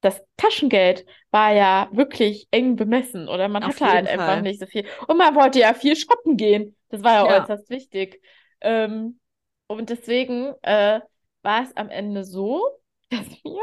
[0.00, 4.40] das Taschengeld war ja wirklich eng bemessen oder man Auf hatte halt jeden einfach Fall.
[4.40, 4.86] nicht so viel.
[5.08, 6.76] Und man wollte ja viel shoppen gehen.
[6.90, 7.28] Das war ja Ja.
[7.28, 8.22] äußerst wichtig.
[8.60, 9.20] Ähm,
[9.66, 11.00] und deswegen äh,
[11.42, 12.62] war es am Ende so,
[13.10, 13.62] dass wir,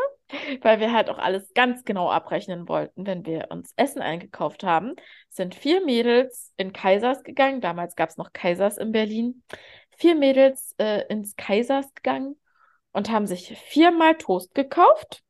[0.62, 4.96] weil wir halt auch alles ganz genau abrechnen wollten, wenn wir uns Essen eingekauft haben,
[5.30, 7.62] sind vier Mädels in Kaisers gegangen.
[7.62, 9.44] Damals gab es noch Kaisers in Berlin.
[9.98, 12.36] Vier Mädels äh, ins Kaisers gegangen
[12.94, 15.24] und haben sich viermal Toast gekauft,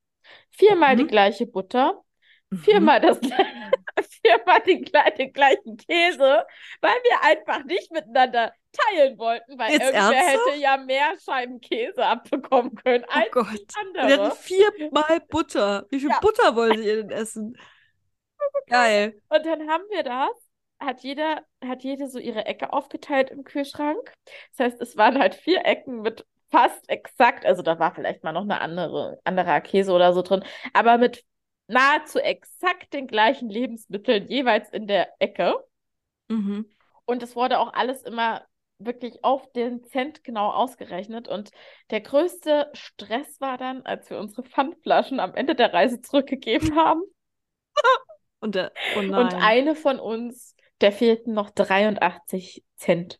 [0.51, 1.07] viermal die Mhm.
[1.07, 2.03] gleiche Butter,
[2.51, 2.57] Mhm.
[2.63, 3.19] viermal das
[4.23, 4.85] viermal den,
[5.17, 6.45] den gleichen Käse,
[6.81, 10.45] weil wir einfach nicht miteinander teilen wollten, weil Jetzt irgendwer ernsthaft?
[10.47, 13.47] hätte ja mehr Scheiben Käse abbekommen können Oh als Gott.
[13.51, 13.65] die
[13.99, 14.31] Wir hatten andere.
[14.31, 15.85] viermal Butter.
[15.89, 16.19] Wie viel Ja.
[16.19, 17.57] Butter wollt ihr denn essen?
[18.67, 19.21] Geil.
[19.29, 20.31] Und dann haben wir das,
[20.79, 24.13] hat jeder, hat jede so ihre Ecke aufgeteilt im Kühlschrank.
[24.57, 28.31] Das heißt, es waren halt vier Ecken mit fast exakt, also da war vielleicht mal
[28.31, 31.25] noch eine andere, anderer Käse oder so drin, aber mit
[31.67, 35.55] nahezu exakt den gleichen Lebensmitteln jeweils in der Ecke.
[36.27, 36.69] Mhm.
[37.05, 38.45] Und es wurde auch alles immer
[38.77, 41.27] wirklich auf den Cent genau ausgerechnet.
[41.27, 41.49] Und
[41.89, 47.01] der größte Stress war dann, als wir unsere Pfandflaschen am Ende der Reise zurückgegeben haben.
[48.39, 53.19] Und, der, oh Und eine von uns, der fehlten noch 83 Cent.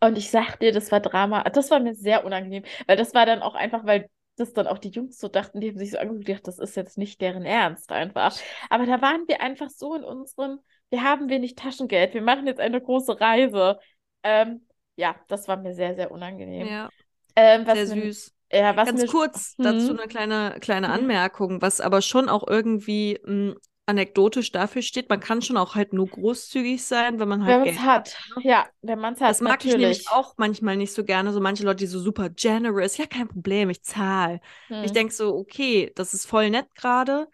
[0.00, 1.42] Und ich sag dir, das war Drama.
[1.44, 4.78] Das war mir sehr unangenehm, weil das war dann auch einfach, weil das dann auch
[4.78, 7.44] die Jungs so dachten, die haben sich so angeguckt, gedacht, das ist jetzt nicht deren
[7.44, 8.36] Ernst einfach.
[8.70, 10.60] Aber da waren wir einfach so in unserem,
[10.90, 13.78] wir haben wenig Taschengeld, wir machen jetzt eine große Reise.
[14.22, 16.74] Ähm, ja, das war mir sehr, sehr unangenehm.
[16.74, 16.90] ja,
[17.36, 18.32] Ähm, was sehr süß.
[18.52, 19.60] ja, Ganz kurz Mhm.
[19.60, 20.90] dazu eine kleine, kleine Mhm.
[20.90, 23.54] Anmerkung, was aber schon auch irgendwie mh,
[23.86, 25.08] anekdotisch dafür steht.
[25.10, 27.84] Man kann schon auch halt nur großzügig sein, wenn man halt wenn man Geld es
[27.84, 28.16] hat.
[28.42, 30.06] Ja, wenn man es hat, Das mag ich nämlich natürlich.
[30.06, 31.32] auch manchmal nicht so gerne.
[31.32, 32.96] So manche Leute, die so super generous.
[32.96, 34.40] Ja, kein Problem, ich zahle.
[34.80, 34.92] Ich Hm.
[34.92, 37.28] denke so, okay, das ist voll nett gerade.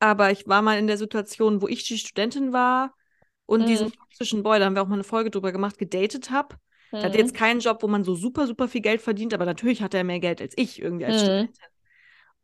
[0.00, 2.94] Aber ich war mal in der Situation, wo ich die Studentin war
[3.46, 3.92] und diesen Mhm.
[3.92, 6.56] toxischen Boy, da haben wir auch mal eine Folge drüber gemacht, gedatet habe.
[7.00, 7.36] Der hatte jetzt Hm.
[7.36, 10.20] keinen Job, wo man so super, super viel Geld verdient, aber natürlich hatte er mehr
[10.20, 11.52] Geld als ich irgendwie als Mhm.
[11.52, 11.64] Studentin.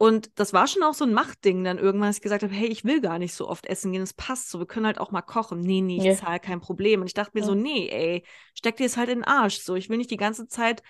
[0.02, 2.66] Und das war schon auch so ein Machtding dann irgendwann, dass ich gesagt habe, hey,
[2.66, 5.12] ich will gar nicht so oft essen gehen, es passt so, wir können halt auch
[5.12, 5.60] mal kochen.
[5.60, 6.12] Nee, nee, ich Ja.
[6.12, 7.00] zahle kein Problem.
[7.02, 7.54] Und ich dachte mir so, Ja.
[7.54, 9.60] nee, ey, steck dir es halt in den Arsch.
[9.60, 10.82] So, ich will nicht die ganze Zeit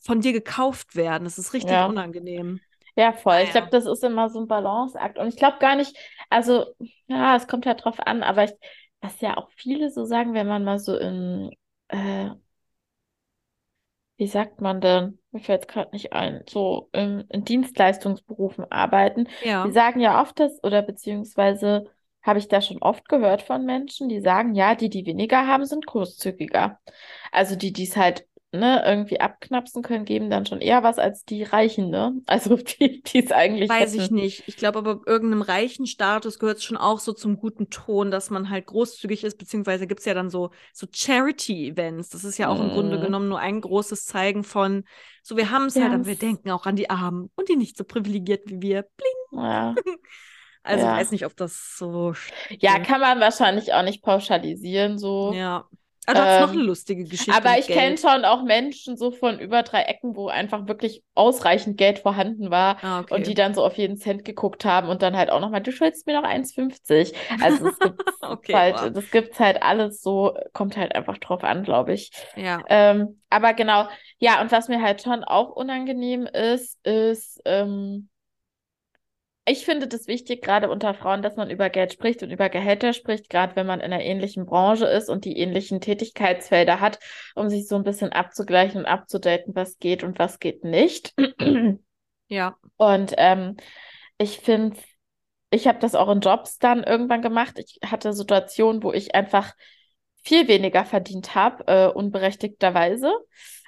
[0.00, 1.24] von dir gekauft werden.
[1.24, 1.86] Das ist richtig Ja.
[1.86, 2.60] unangenehm.
[2.96, 3.40] Ja, voll.
[3.42, 3.52] Ich Naja.
[3.52, 5.18] glaube, das ist immer so ein Balanceakt.
[5.18, 5.96] Und ich glaube gar nicht,
[6.30, 6.66] also,
[7.06, 8.52] ja, es kommt halt drauf an, aber ich,
[9.00, 11.50] was ja auch viele so sagen, wenn man mal so in,
[11.88, 12.30] äh,
[14.16, 15.18] wie sagt man denn?
[15.34, 19.28] Mir fällt es gerade nicht ein, so in, in Dienstleistungsberufen arbeiten.
[19.42, 19.66] Ja.
[19.66, 21.90] Die sagen ja oft das, oder beziehungsweise
[22.22, 25.66] habe ich da schon oft gehört von Menschen, die sagen, ja, die, die weniger haben,
[25.66, 26.78] sind großzügiger.
[27.32, 28.26] Also die, die es halt,
[28.58, 32.14] ne, irgendwie abknapsen können, geben dann schon eher was als die Reichen, ne?
[32.26, 34.14] Also die, die es eigentlich Weiß ich hätten.
[34.14, 34.42] nicht.
[34.46, 38.28] Ich glaube aber, irgendeinem reichen Status gehört es schon auch so zum guten Ton, dass
[38.28, 42.10] man halt großzügig ist, beziehungsweise gibt es ja dann so, so Charity-Events.
[42.10, 43.00] Das ist ja auch im Grunde Mm.
[43.00, 44.84] genommen nur ein großes Zeigen von,
[45.22, 47.76] so wir haben es halt, aber wir denken auch an die Armen und die nicht
[47.78, 48.82] so privilegiert wie wir.
[48.96, 49.42] Bling.
[49.44, 49.74] Ja.
[50.66, 50.92] Also Ja.
[50.94, 52.14] ich weiß nicht, ob das so
[52.60, 55.32] Ja, kann man wahrscheinlich auch nicht pauschalisieren, so.
[55.34, 55.68] Ja.
[56.06, 59.10] Aber du hast noch Ähm, eine lustige Geschichte Aber ich kenne schon auch Menschen so
[59.12, 63.28] von über drei Ecken, wo einfach wirklich ausreichend Geld vorhanden war Ah, und okay.
[63.28, 66.06] die dann so auf jeden Cent geguckt haben und dann halt auch nochmal, du schuldest
[66.06, 67.14] mir noch 1,50.
[67.40, 68.92] Also das gibt's Okay, halt, wow.
[68.96, 72.12] das gibt's halt alles so, kommt halt einfach drauf an, glaube ich.
[72.36, 72.66] Ja.
[72.66, 73.88] Ähm, aber genau,
[74.18, 78.08] ja, und was mir halt schon auch unangenehm ist, ist, ähm,
[79.46, 82.92] ich finde das wichtig, gerade unter Frauen, dass man über Geld spricht und über Gehälter
[82.92, 86.98] spricht, gerade wenn man in einer ähnlichen Branche ist und die ähnlichen Tätigkeitsfelder hat,
[87.34, 91.14] um sich so ein bisschen abzugleichen und abzudaten, was geht und was geht nicht.
[92.28, 92.56] Ja.
[92.76, 93.58] Und ähm,
[94.16, 94.78] ich finde,
[95.50, 97.58] ich habe das auch in Jobs dann irgendwann gemacht.
[97.58, 99.52] Ich hatte Situationen, wo ich einfach
[100.24, 103.12] viel weniger verdient habe, äh, unberechtigterweise.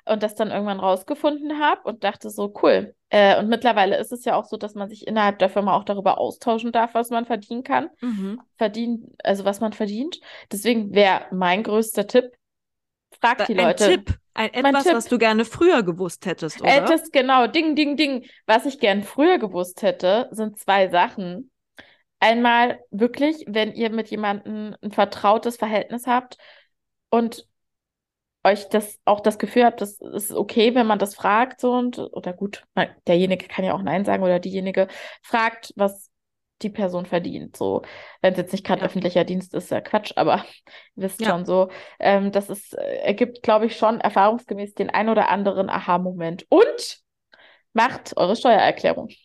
[0.09, 2.95] Und das dann irgendwann rausgefunden habe und dachte so, cool.
[3.11, 5.83] Äh, und mittlerweile ist es ja auch so, dass man sich innerhalb der Firma auch
[5.83, 7.91] darüber austauschen darf, was man verdienen kann.
[8.01, 8.41] Mhm.
[8.57, 10.21] Verdienen, also was man verdient.
[10.53, 12.31] Deswegen wäre mein größter Tipp,
[13.21, 13.89] frag die Ein Leute.
[13.89, 14.95] Tipp, ein etwas, Tipp.
[14.95, 16.83] was du gerne früher gewusst hättest, oder?
[16.83, 18.27] Das genau, Ding, Ding, Ding.
[18.47, 21.51] Was ich gern früher gewusst hätte, sind zwei Sachen.
[22.21, 26.39] Einmal wirklich, wenn ihr mit jemandem ein vertrautes Verhältnis habt
[27.11, 27.47] und
[28.45, 31.99] euch das auch das Gefühl habt, das ist okay, wenn man das fragt, so und
[31.99, 34.89] oder gut, man, derjenige kann ja auch Nein sagen oder diejenige
[35.23, 36.11] fragt, was
[36.63, 37.57] die Person verdient.
[37.57, 37.83] So,
[38.23, 38.87] wenn es jetzt nicht gerade Ja.
[38.87, 40.37] öffentlicher Dienst ist, ja Quatsch, aber
[40.97, 41.27] ihr wisst Ja.
[41.27, 41.71] schon so.
[41.99, 46.47] Ähm, das ist, äh, ergibt, glaube ich, schon erfahrungsgemäß den ein oder anderen Aha-Moment.
[46.49, 47.01] Und
[47.73, 49.09] macht eure Steuererklärung.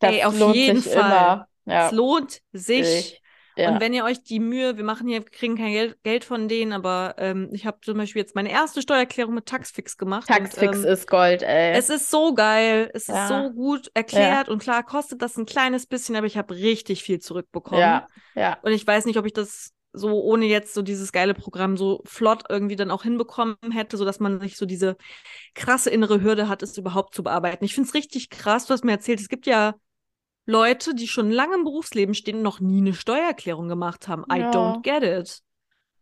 [0.00, 1.26] Das Ey, auf lohnt jeden sich Fall.
[1.26, 1.48] immer.
[1.78, 3.16] Es Ja, lohnt sich.
[3.16, 3.22] ich,
[3.56, 3.70] ja.
[3.70, 6.72] Und wenn ihr euch die Mühe, wir machen hier, kriegen kein Geld, Geld von denen,
[6.72, 10.28] aber ähm, ich habe zum Beispiel jetzt meine erste Steuererklärung mit Taxfix gemacht.
[10.28, 11.72] Taxfix und, ähm, ist Gold, ey.
[11.72, 13.28] Es ist so geil, es ist Ja.
[13.28, 17.20] so gut erklärt und klar kostet das ein kleines bisschen, aber ich habe richtig viel
[17.20, 17.80] zurückbekommen.
[17.80, 18.58] Ja, ja.
[18.62, 22.00] Und ich weiß nicht, ob ich das so ohne jetzt so dieses geile Programm so
[22.04, 24.96] flott irgendwie dann auch hinbekommen hätte, sodass man nicht so diese
[25.54, 27.64] krasse innere Hürde hat, es überhaupt zu bearbeiten.
[27.64, 29.74] Ich finde es richtig krass, du hast mir erzählt, es gibt ja
[30.50, 34.24] Leute, die schon lange im Berufsleben stehen noch nie eine Steuererklärung gemacht haben.
[34.32, 34.50] I Ja.
[34.50, 35.42] don't get it.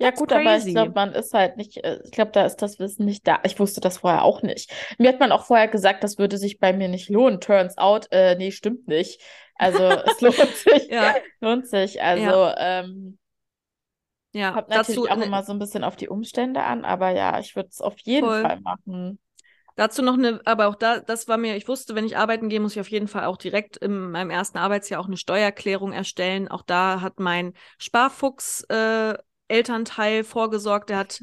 [0.00, 0.72] Ja, That's gut, aber ich crazy.
[0.72, 3.40] glaube, man ist halt nicht, äh, ich glaube, da ist das Wissen nicht da.
[3.42, 4.70] Ich wusste das vorher auch nicht.
[4.98, 7.40] Mir hat man auch vorher gesagt, das würde sich bei mir nicht lohnen.
[7.40, 9.20] Turns out, äh, nee, stimmt nicht.
[9.56, 12.00] Also es lohnt sich, Ja, lohnt sich.
[12.00, 12.54] Also Ja.
[12.58, 13.18] ähm,
[14.32, 14.52] ja.
[14.52, 17.38] kommt Dazu, natürlich auch ne- immer so ein bisschen auf die Umstände an, aber ja,
[17.40, 18.42] ich würde es auf jeden Voll.
[18.42, 19.18] Fall machen.
[19.78, 22.58] Dazu noch eine, aber auch da, das war mir, ich wusste, wenn ich arbeiten gehe,
[22.58, 26.48] muss ich auf jeden Fall auch direkt in meinem ersten Arbeitsjahr auch eine Steuererklärung erstellen.
[26.48, 29.14] Auch da hat mein Sparfuchs äh,
[29.46, 30.90] Elternteil vorgesorgt.
[30.90, 31.22] Der hat,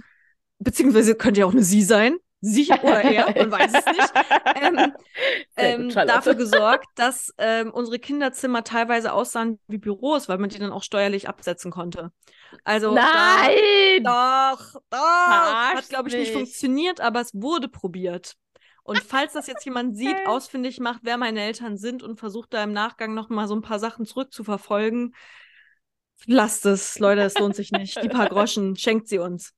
[0.59, 2.15] beziehungsweise könnte ja auch eine Sie sein.
[2.39, 4.13] Sie oder er, man weiß es nicht.
[4.55, 4.93] Ähm,
[5.57, 10.71] ähm, dafür gesorgt, dass ähm, unsere Kinderzimmer teilweise aussahen wie Büros, weil man die dann
[10.71, 12.13] auch steuerlich absetzen konnte.
[12.63, 14.01] Also da, Nein!
[14.01, 14.97] doch, doch.
[14.97, 18.37] Hat, Verarsch glaube ich, nicht funktioniert, aber es wurde probiert.
[18.85, 20.27] Und falls das jetzt jemand sieht, Okay.
[20.27, 23.61] ausfindig macht, wer meine Eltern sind und versucht da im Nachgang noch mal so ein
[23.61, 25.13] paar Sachen zurückzuverfolgen,
[26.27, 28.01] lasst es, Leute, es lohnt sich nicht.
[28.01, 29.53] Die paar Groschen, schenkt sie uns.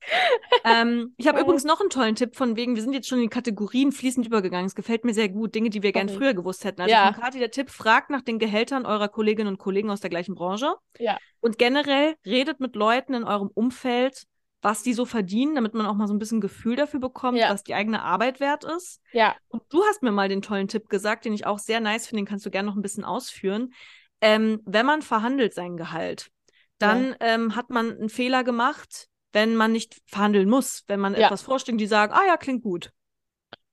[0.64, 3.24] Ähm, ich habe übrigens noch einen tollen Tipp von wegen, wir sind jetzt schon in
[3.24, 4.66] die Kategorien fließend übergegangen.
[4.66, 6.18] Es gefällt mir sehr gut, Dinge, die wir gern Sorry.
[6.18, 6.80] früher gewusst hätten.
[6.80, 7.12] Also Ja.
[7.12, 10.34] von Kathi der Tipp, fragt nach den Gehältern eurer Kolleginnen und Kollegen aus der gleichen
[10.34, 10.74] Branche.
[10.98, 11.18] Ja.
[11.40, 14.24] Und generell redet mit Leuten in eurem Umfeld,
[14.62, 17.50] was die so verdienen, damit man auch mal so ein bisschen Gefühl dafür bekommt, Ja.
[17.50, 19.00] was die eigene Arbeit wert ist.
[19.12, 22.06] Ja, Und du hast mir mal den tollen Tipp gesagt, den ich auch sehr nice
[22.06, 23.72] finde, den kannst du gerne noch ein bisschen ausführen.
[24.20, 26.30] Ähm, wenn man verhandelt sein Gehalt,
[26.78, 31.26] dann ähm, hat man einen Fehler gemacht, wenn man nicht verhandeln muss, wenn man Ja.
[31.26, 32.90] etwas vorschlägt, die sagen, ah ja, klingt gut.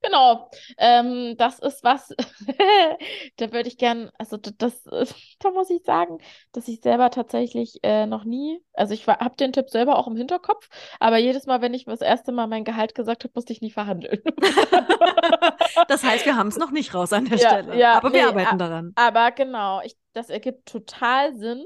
[0.06, 2.08] Genau, ähm, das ist was,
[3.38, 4.84] da würde ich gern, also das,
[5.40, 6.18] da muss ich sagen,
[6.52, 10.14] dass ich selber tatsächlich äh, noch nie, also ich habe den Tipp selber auch im
[10.16, 10.68] Hinterkopf,
[11.00, 13.72] aber jedes Mal, wenn ich das erste Mal mein Gehalt gesagt habe, musste ich nie
[13.72, 14.22] verhandeln.
[15.88, 17.72] das heißt, wir haben es noch nicht raus an der Ja, Stelle.
[17.72, 18.96] ja, Aber wir nee, arbeiten a- daran.
[18.98, 21.64] Aber genau, ich, das ergibt total Sinn.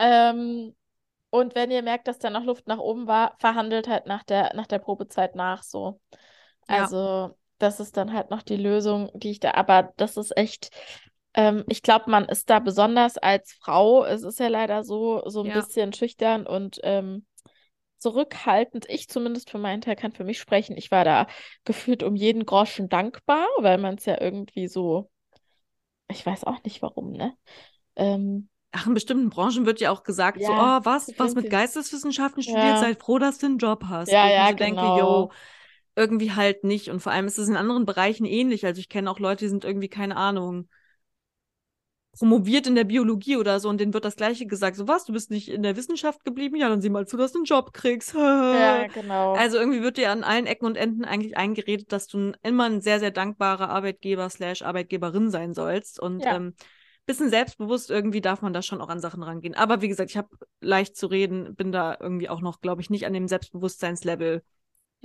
[0.00, 0.76] Ähm,
[1.30, 4.54] und wenn ihr merkt, dass da noch Luft nach oben war, verhandelt halt nach der,
[4.56, 6.00] nach der Probezeit nach so.
[6.68, 10.70] Also, das ist dann halt noch die Lösung, die ich da, aber das ist echt,
[11.34, 15.42] ähm, ich glaube, man ist da besonders als Frau, es ist ja leider so, so
[15.42, 15.52] ein Ja.
[15.52, 17.26] bisschen schüchtern und ähm,
[17.98, 18.86] zurückhaltend.
[18.90, 20.76] Ich zumindest für meinen Teil kann für mich sprechen.
[20.76, 21.26] Ich war da
[21.64, 25.10] gefühlt um jeden Groschen dankbar, weil man es ja irgendwie so,
[26.08, 27.36] ich weiß auch nicht warum, ne?
[27.96, 31.50] Ähm, Ach, in bestimmten Branchen wird ja auch gesagt, so, Ja, oh, was, was mit.
[31.50, 32.78] Geisteswissenschaften studiert, Ja.
[32.78, 34.20] seid froh, dass du einen Job hast.
[34.20, 34.86] Ja, ich mir ja, so denke, genau.
[34.86, 35.30] yo,
[35.96, 36.88] irgendwie halt nicht.
[36.88, 38.64] Und vor allem ist es in anderen Bereichen ähnlich.
[38.66, 40.68] Also ich kenne auch Leute, die sind irgendwie, keine Ahnung,
[42.18, 44.76] promoviert in der Biologie oder so und denen wird das Gleiche gesagt.
[44.76, 46.56] So, was, du bist nicht in der Wissenschaft geblieben?
[46.56, 48.14] Ja, dann sieh mal zu, dass du einen Job kriegst.
[48.14, 49.36] ja, genau.
[49.36, 52.80] Also irgendwie wird dir an allen Ecken und Enden eigentlich eingeredet, dass du immer ein
[52.80, 56.00] sehr, sehr dankbarer Arbeitgeber slash Arbeitgeberin sein sollst.
[56.00, 56.36] Und Ja.
[56.36, 56.54] ähm,
[57.06, 59.54] bisschen selbstbewusst irgendwie darf man da schon auch an Sachen rangehen.
[59.54, 60.28] Aber wie gesagt, ich habe
[60.60, 64.42] leicht zu reden, bin da irgendwie auch noch, glaube ich, nicht an dem Selbstbewusstseinslevel,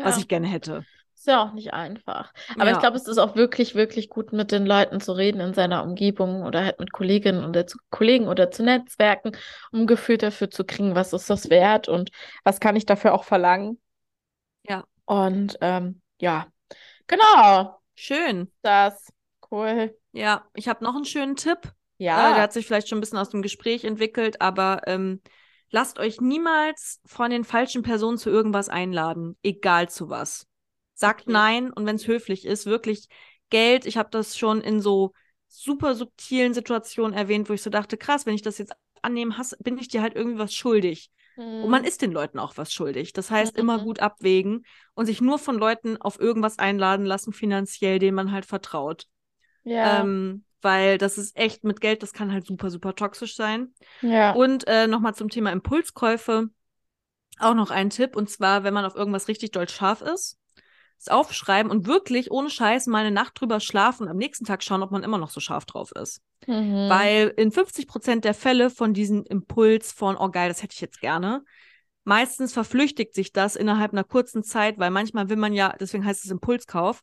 [0.01, 0.17] was Ja.
[0.17, 0.85] ich gerne hätte.
[1.15, 2.33] Ist ja auch nicht einfach.
[2.57, 2.71] Aber Ja.
[2.71, 5.83] ich glaube, es ist auch wirklich, wirklich gut, mit den Leuten zu reden in seiner
[5.83, 9.31] Umgebung oder halt mit Kolleginnen oder zu Kollegen oder zu Netzwerken,
[9.71, 12.11] um ein Gefühl dafür zu kriegen, was ist das wert und
[12.43, 13.79] was kann ich dafür auch verlangen.
[14.63, 14.85] Ja.
[15.05, 16.47] Und ähm, ja,
[17.07, 18.51] genau, Schön.
[18.61, 19.11] das.
[19.51, 19.97] Cool.
[20.11, 21.59] Ja, ich habe noch einen schönen Tipp.
[22.13, 25.21] Äh, der Ja, hat sich vielleicht schon ein bisschen aus dem Gespräch entwickelt, aber ähm,
[25.75, 30.47] lasst euch niemals von den falschen Personen zu irgendwas einladen, egal zu was.
[30.93, 31.29] Sagt Okay.
[31.29, 33.07] nein und wenn es höflich ist, wirklich
[33.49, 33.85] Geld.
[33.85, 35.13] Ich habe das schon in so
[35.49, 39.57] super subtilen Situationen erwähnt, wo ich so dachte, krass, wenn ich das jetzt annehme, has-
[39.59, 41.11] bin ich dir halt irgendwie was schuldig.
[41.59, 41.85] Und man Mhm.
[41.85, 43.13] ist den Leuten auch was schuldig.
[43.13, 43.81] Das heißt, immer Mhm.
[43.81, 48.45] gut abwägen und sich nur von Leuten auf irgendwas einladen lassen, finanziell, denen man halt
[48.45, 49.07] vertraut.
[49.63, 53.73] ja, Ähm, weil das ist echt mit Geld, das kann halt super, super toxisch sein.
[54.01, 56.49] ja, Und äh, nochmal zum Thema Impulskäufe.
[57.39, 60.37] Auch noch ein Tipp, und zwar, wenn man auf irgendwas richtig doll scharf ist,
[60.97, 64.63] es aufschreiben und wirklich ohne Scheiß mal eine Nacht drüber schlafen und am nächsten Tag
[64.63, 66.21] schauen, ob man immer noch so scharf drauf ist.
[66.47, 66.89] mhm.
[66.89, 70.81] Weil in 50 Prozent der Fälle von diesem Impuls von, oh geil, das hätte ich
[70.81, 71.43] jetzt gerne,
[72.05, 76.23] meistens verflüchtigt sich das innerhalb einer kurzen Zeit, weil manchmal will man ja, deswegen heißt
[76.23, 77.01] es Impulskauf,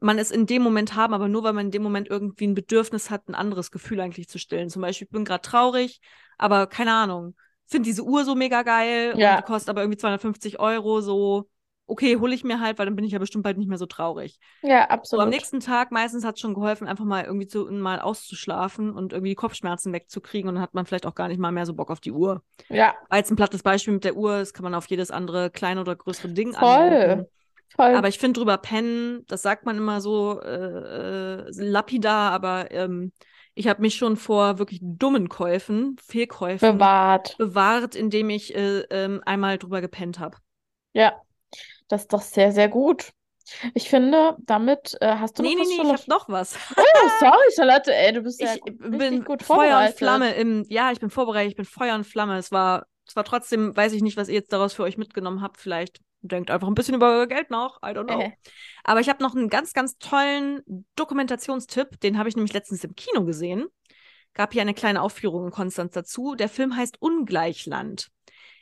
[0.00, 2.54] man es in dem Moment haben, aber nur weil man in dem Moment irgendwie ein
[2.54, 4.70] Bedürfnis hat, ein anderes Gefühl eigentlich zu stillen.
[4.70, 6.00] Zum Beispiel, ich bin gerade traurig,
[6.38, 7.36] aber keine Ahnung,
[7.66, 9.32] finde diese Uhr so mega geil Ja.
[9.32, 11.48] und die kostet aber irgendwie 250 Euro so
[11.86, 13.86] okay, hole ich mir halt, weil dann bin ich ja bestimmt bald nicht mehr so
[13.86, 14.38] traurig.
[14.62, 15.24] Ja, So absolut.
[15.24, 19.12] am nächsten Tag meistens hat es schon geholfen, einfach mal irgendwie zu, mal auszuschlafen und
[19.12, 21.74] irgendwie die Kopfschmerzen wegzukriegen und dann hat man vielleicht auch gar nicht mal mehr so
[21.74, 22.42] Bock auf die Uhr.
[22.68, 25.50] Ja, War jetzt ein plattes Beispiel mit der Uhr, das kann man auf jedes andere
[25.50, 26.60] kleine oder größere Ding Voll.
[26.60, 27.26] anwenden.
[27.76, 28.02] Voll.
[28.02, 33.12] Aber ich finde drüber pennen, das sagt man immer so äh, äh, lapidar, aber ähm,
[33.54, 37.36] ich habe mich schon vor wirklich dummen Käufen, Fehlkäufen bewahrt.
[37.36, 40.38] bewahrt, indem ich äh, ähm, einmal drüber gepennt habe.
[40.92, 41.20] Ja,
[41.88, 43.12] das ist doch sehr, sehr gut.
[43.74, 45.92] Ich finde, damit äh, hast du Nee, noch nee, was, nee, ich Charlotte?
[45.92, 46.56] habe noch was.
[46.76, 49.94] Oh, sorry, Charlotte, ey, du bist ja Ich richtig bin gut Feuer und.
[49.96, 52.36] Flamme im, ja, ich bin vorbereitet, ich bin Feuer und Flamme.
[52.38, 55.42] Es war, es war trotzdem, weiß ich nicht, was ihr jetzt daraus für euch mitgenommen
[55.42, 55.58] habt.
[55.58, 57.78] Vielleicht denkt einfach ein bisschen über euer Geld nach.
[57.82, 58.32] I don't know.
[58.84, 60.60] Aber ich habe noch einen ganz, ganz tollen
[60.96, 62.00] Dokumentationstipp.
[62.00, 63.66] Den habe ich nämlich letztens im Kino gesehen.
[64.34, 66.34] Gab hier eine kleine Aufführung in Konstanz dazu.
[66.34, 68.08] Der Film heißt Ungleichland.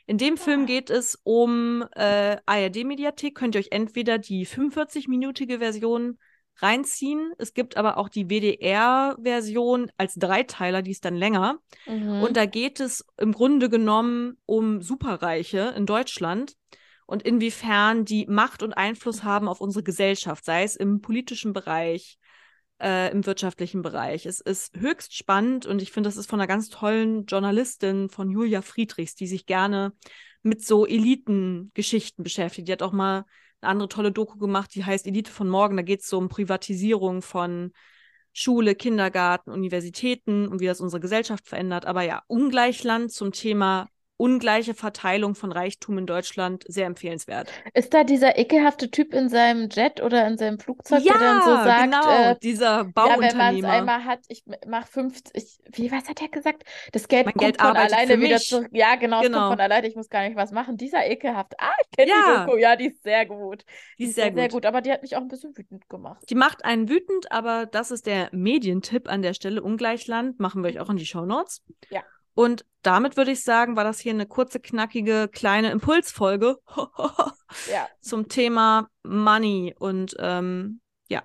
[0.07, 0.65] In dem Film Ah.
[0.65, 3.35] geht es um äh, ARD-Mediathek.
[3.35, 6.17] Könnt ihr euch entweder die 45-minütige Version
[6.61, 7.31] reinziehen.
[7.37, 11.59] Es gibt aber auch die WDR-Version als Dreiteiler, die ist dann länger.
[11.85, 12.21] mhm.
[12.21, 16.53] Und da geht es im Grunde genommen um Superreiche in Deutschland
[17.09, 22.19] und inwiefern die Macht und Einfluss haben auf unsere Gesellschaft, sei es im politischen Bereich,
[22.79, 24.27] äh, im wirtschaftlichen Bereich.
[24.27, 28.29] Es ist höchst spannend und ich finde, das ist von einer ganz tollen Journalistin von
[28.29, 29.93] Julia Friedrichs, die sich gerne
[30.43, 32.67] mit so Elitengeschichten beschäftigt.
[32.67, 33.25] Die hat auch mal
[33.59, 35.77] eine andere tolle Doku gemacht, die heißt Elite von morgen.
[35.77, 37.71] Da geht es so um Privatisierung von
[38.33, 41.85] Schule, Kindergarten, Universitäten und wie das unsere Gesellschaft verändert.
[41.87, 43.87] Aber ja, Ungleichland zum Thema
[44.19, 47.49] ungleiche Verteilung von Reichtum in Deutschland sehr empfehlenswert.
[47.73, 51.55] Ist da dieser ekelhafte Typ in seinem Jet oder in seinem Flugzeug, der dann so
[51.55, 53.69] sagt, genau, äh, dieser ja, wenn man es Bauunternehmer.
[53.69, 56.63] einmal hat, ich mach 50, ich, wie, was hat er gesagt?
[56.91, 58.67] Das Geld Mein kommt Geld von alleine wieder zurück.
[58.73, 59.37] Ja, genau, es Genau.
[59.39, 60.75] kommt von alleine, ich muss gar nicht was machen.
[60.75, 61.53] Dieser ekelhaft.
[61.57, 62.45] Ah, ich kenne die Ja.
[62.45, 62.57] Doku.
[62.57, 63.63] Ja, die ist sehr gut.
[63.97, 64.65] Die ist sehr, gut.
[64.65, 66.23] aber die hat mich auch ein bisschen wütend gemacht.
[66.29, 69.63] Die macht einen wütend, aber das ist der Medientipp an der Stelle.
[69.63, 71.63] Ungleichland machen wir euch auch in die Shownotes.
[71.89, 72.03] Ja.
[72.39, 76.55] Und damit würde ich sagen, war das hier eine kurze, knackige, kleine Impulsfolge
[77.69, 77.89] Ja.
[77.99, 79.75] zum Thema Money.
[79.77, 80.79] Und ähm,
[81.09, 81.23] ja,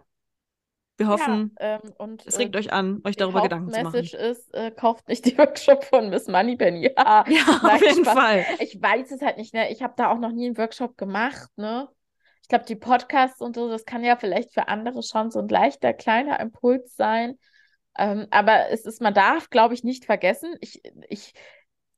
[0.96, 3.80] wir hoffen, ja, ähm, und es äh, regt euch an, euch die darüber Gedanken zu
[3.80, 3.94] machen.
[3.94, 6.90] Hauptmessage ist, äh, kauft nicht die Workshop von Miss Moneypenny.
[6.98, 8.14] Ja, Ja, auf jeden Spaß.
[8.14, 8.44] Fall.
[8.58, 9.70] Ich weiß es halt nicht, ne?
[9.70, 11.88] Ich habe da auch noch nie einen Workshop gemacht, ne?
[12.42, 15.48] Ich glaube, die Podcasts und so, das kann ja vielleicht für andere schon so ein
[15.48, 17.38] leichter, kleiner Impuls sein.
[17.98, 20.56] Ähm, aber es ist, man darf, glaube ich, nicht vergessen.
[20.60, 21.34] Ich, ich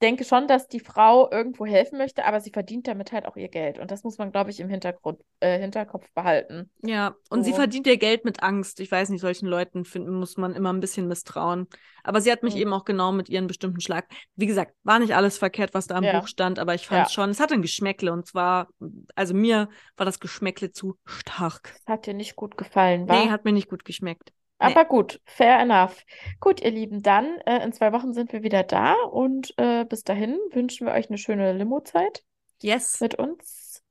[0.02, 3.48] denke schon, dass die Frau irgendwo helfen möchte, aber sie verdient damit halt auch ihr
[3.48, 3.78] Geld.
[3.78, 6.70] Und das muss man, glaube ich, im Hintergrund, äh, Hinterkopf behalten.
[6.82, 7.54] Ja, und sie So.
[7.54, 8.78] verdient ihr Geld mit Angst.
[8.80, 11.66] Ich weiß nicht, solchen Leuten finden, muss man immer ein bisschen misstrauen.
[12.04, 12.60] Aber sie hat mich Mhm.
[12.60, 14.06] eben auch genau mit ihren bestimmten Schlag.
[14.36, 16.10] Wie gesagt, war nicht alles verkehrt, was da im Ja.
[16.10, 17.12] Buch stand, aber ich fand es Ja.
[17.12, 18.68] schon, es hatte ein Geschmäckle und zwar,
[19.16, 21.74] also mir war das Geschmäckle zu stark.
[21.74, 23.30] Das hat dir nicht gut gefallen, Nee, wa?
[23.30, 24.32] hat mir nicht gut geschmeckt.
[24.60, 24.74] Nee.
[24.74, 26.04] Aber gut, fair enough.
[26.40, 30.02] Gut, ihr Lieben, dann äh, in zwei Wochen sind wir wieder da und äh, bis
[30.04, 32.24] dahin wünschen wir euch eine schöne Limo-Zeit
[32.62, 33.00] Yes.
[33.00, 33.82] mit uns.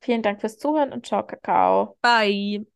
[0.00, 1.98] Vielen Dank fürs Zuhören und ciao, Kakao.
[2.02, 2.66] Bye.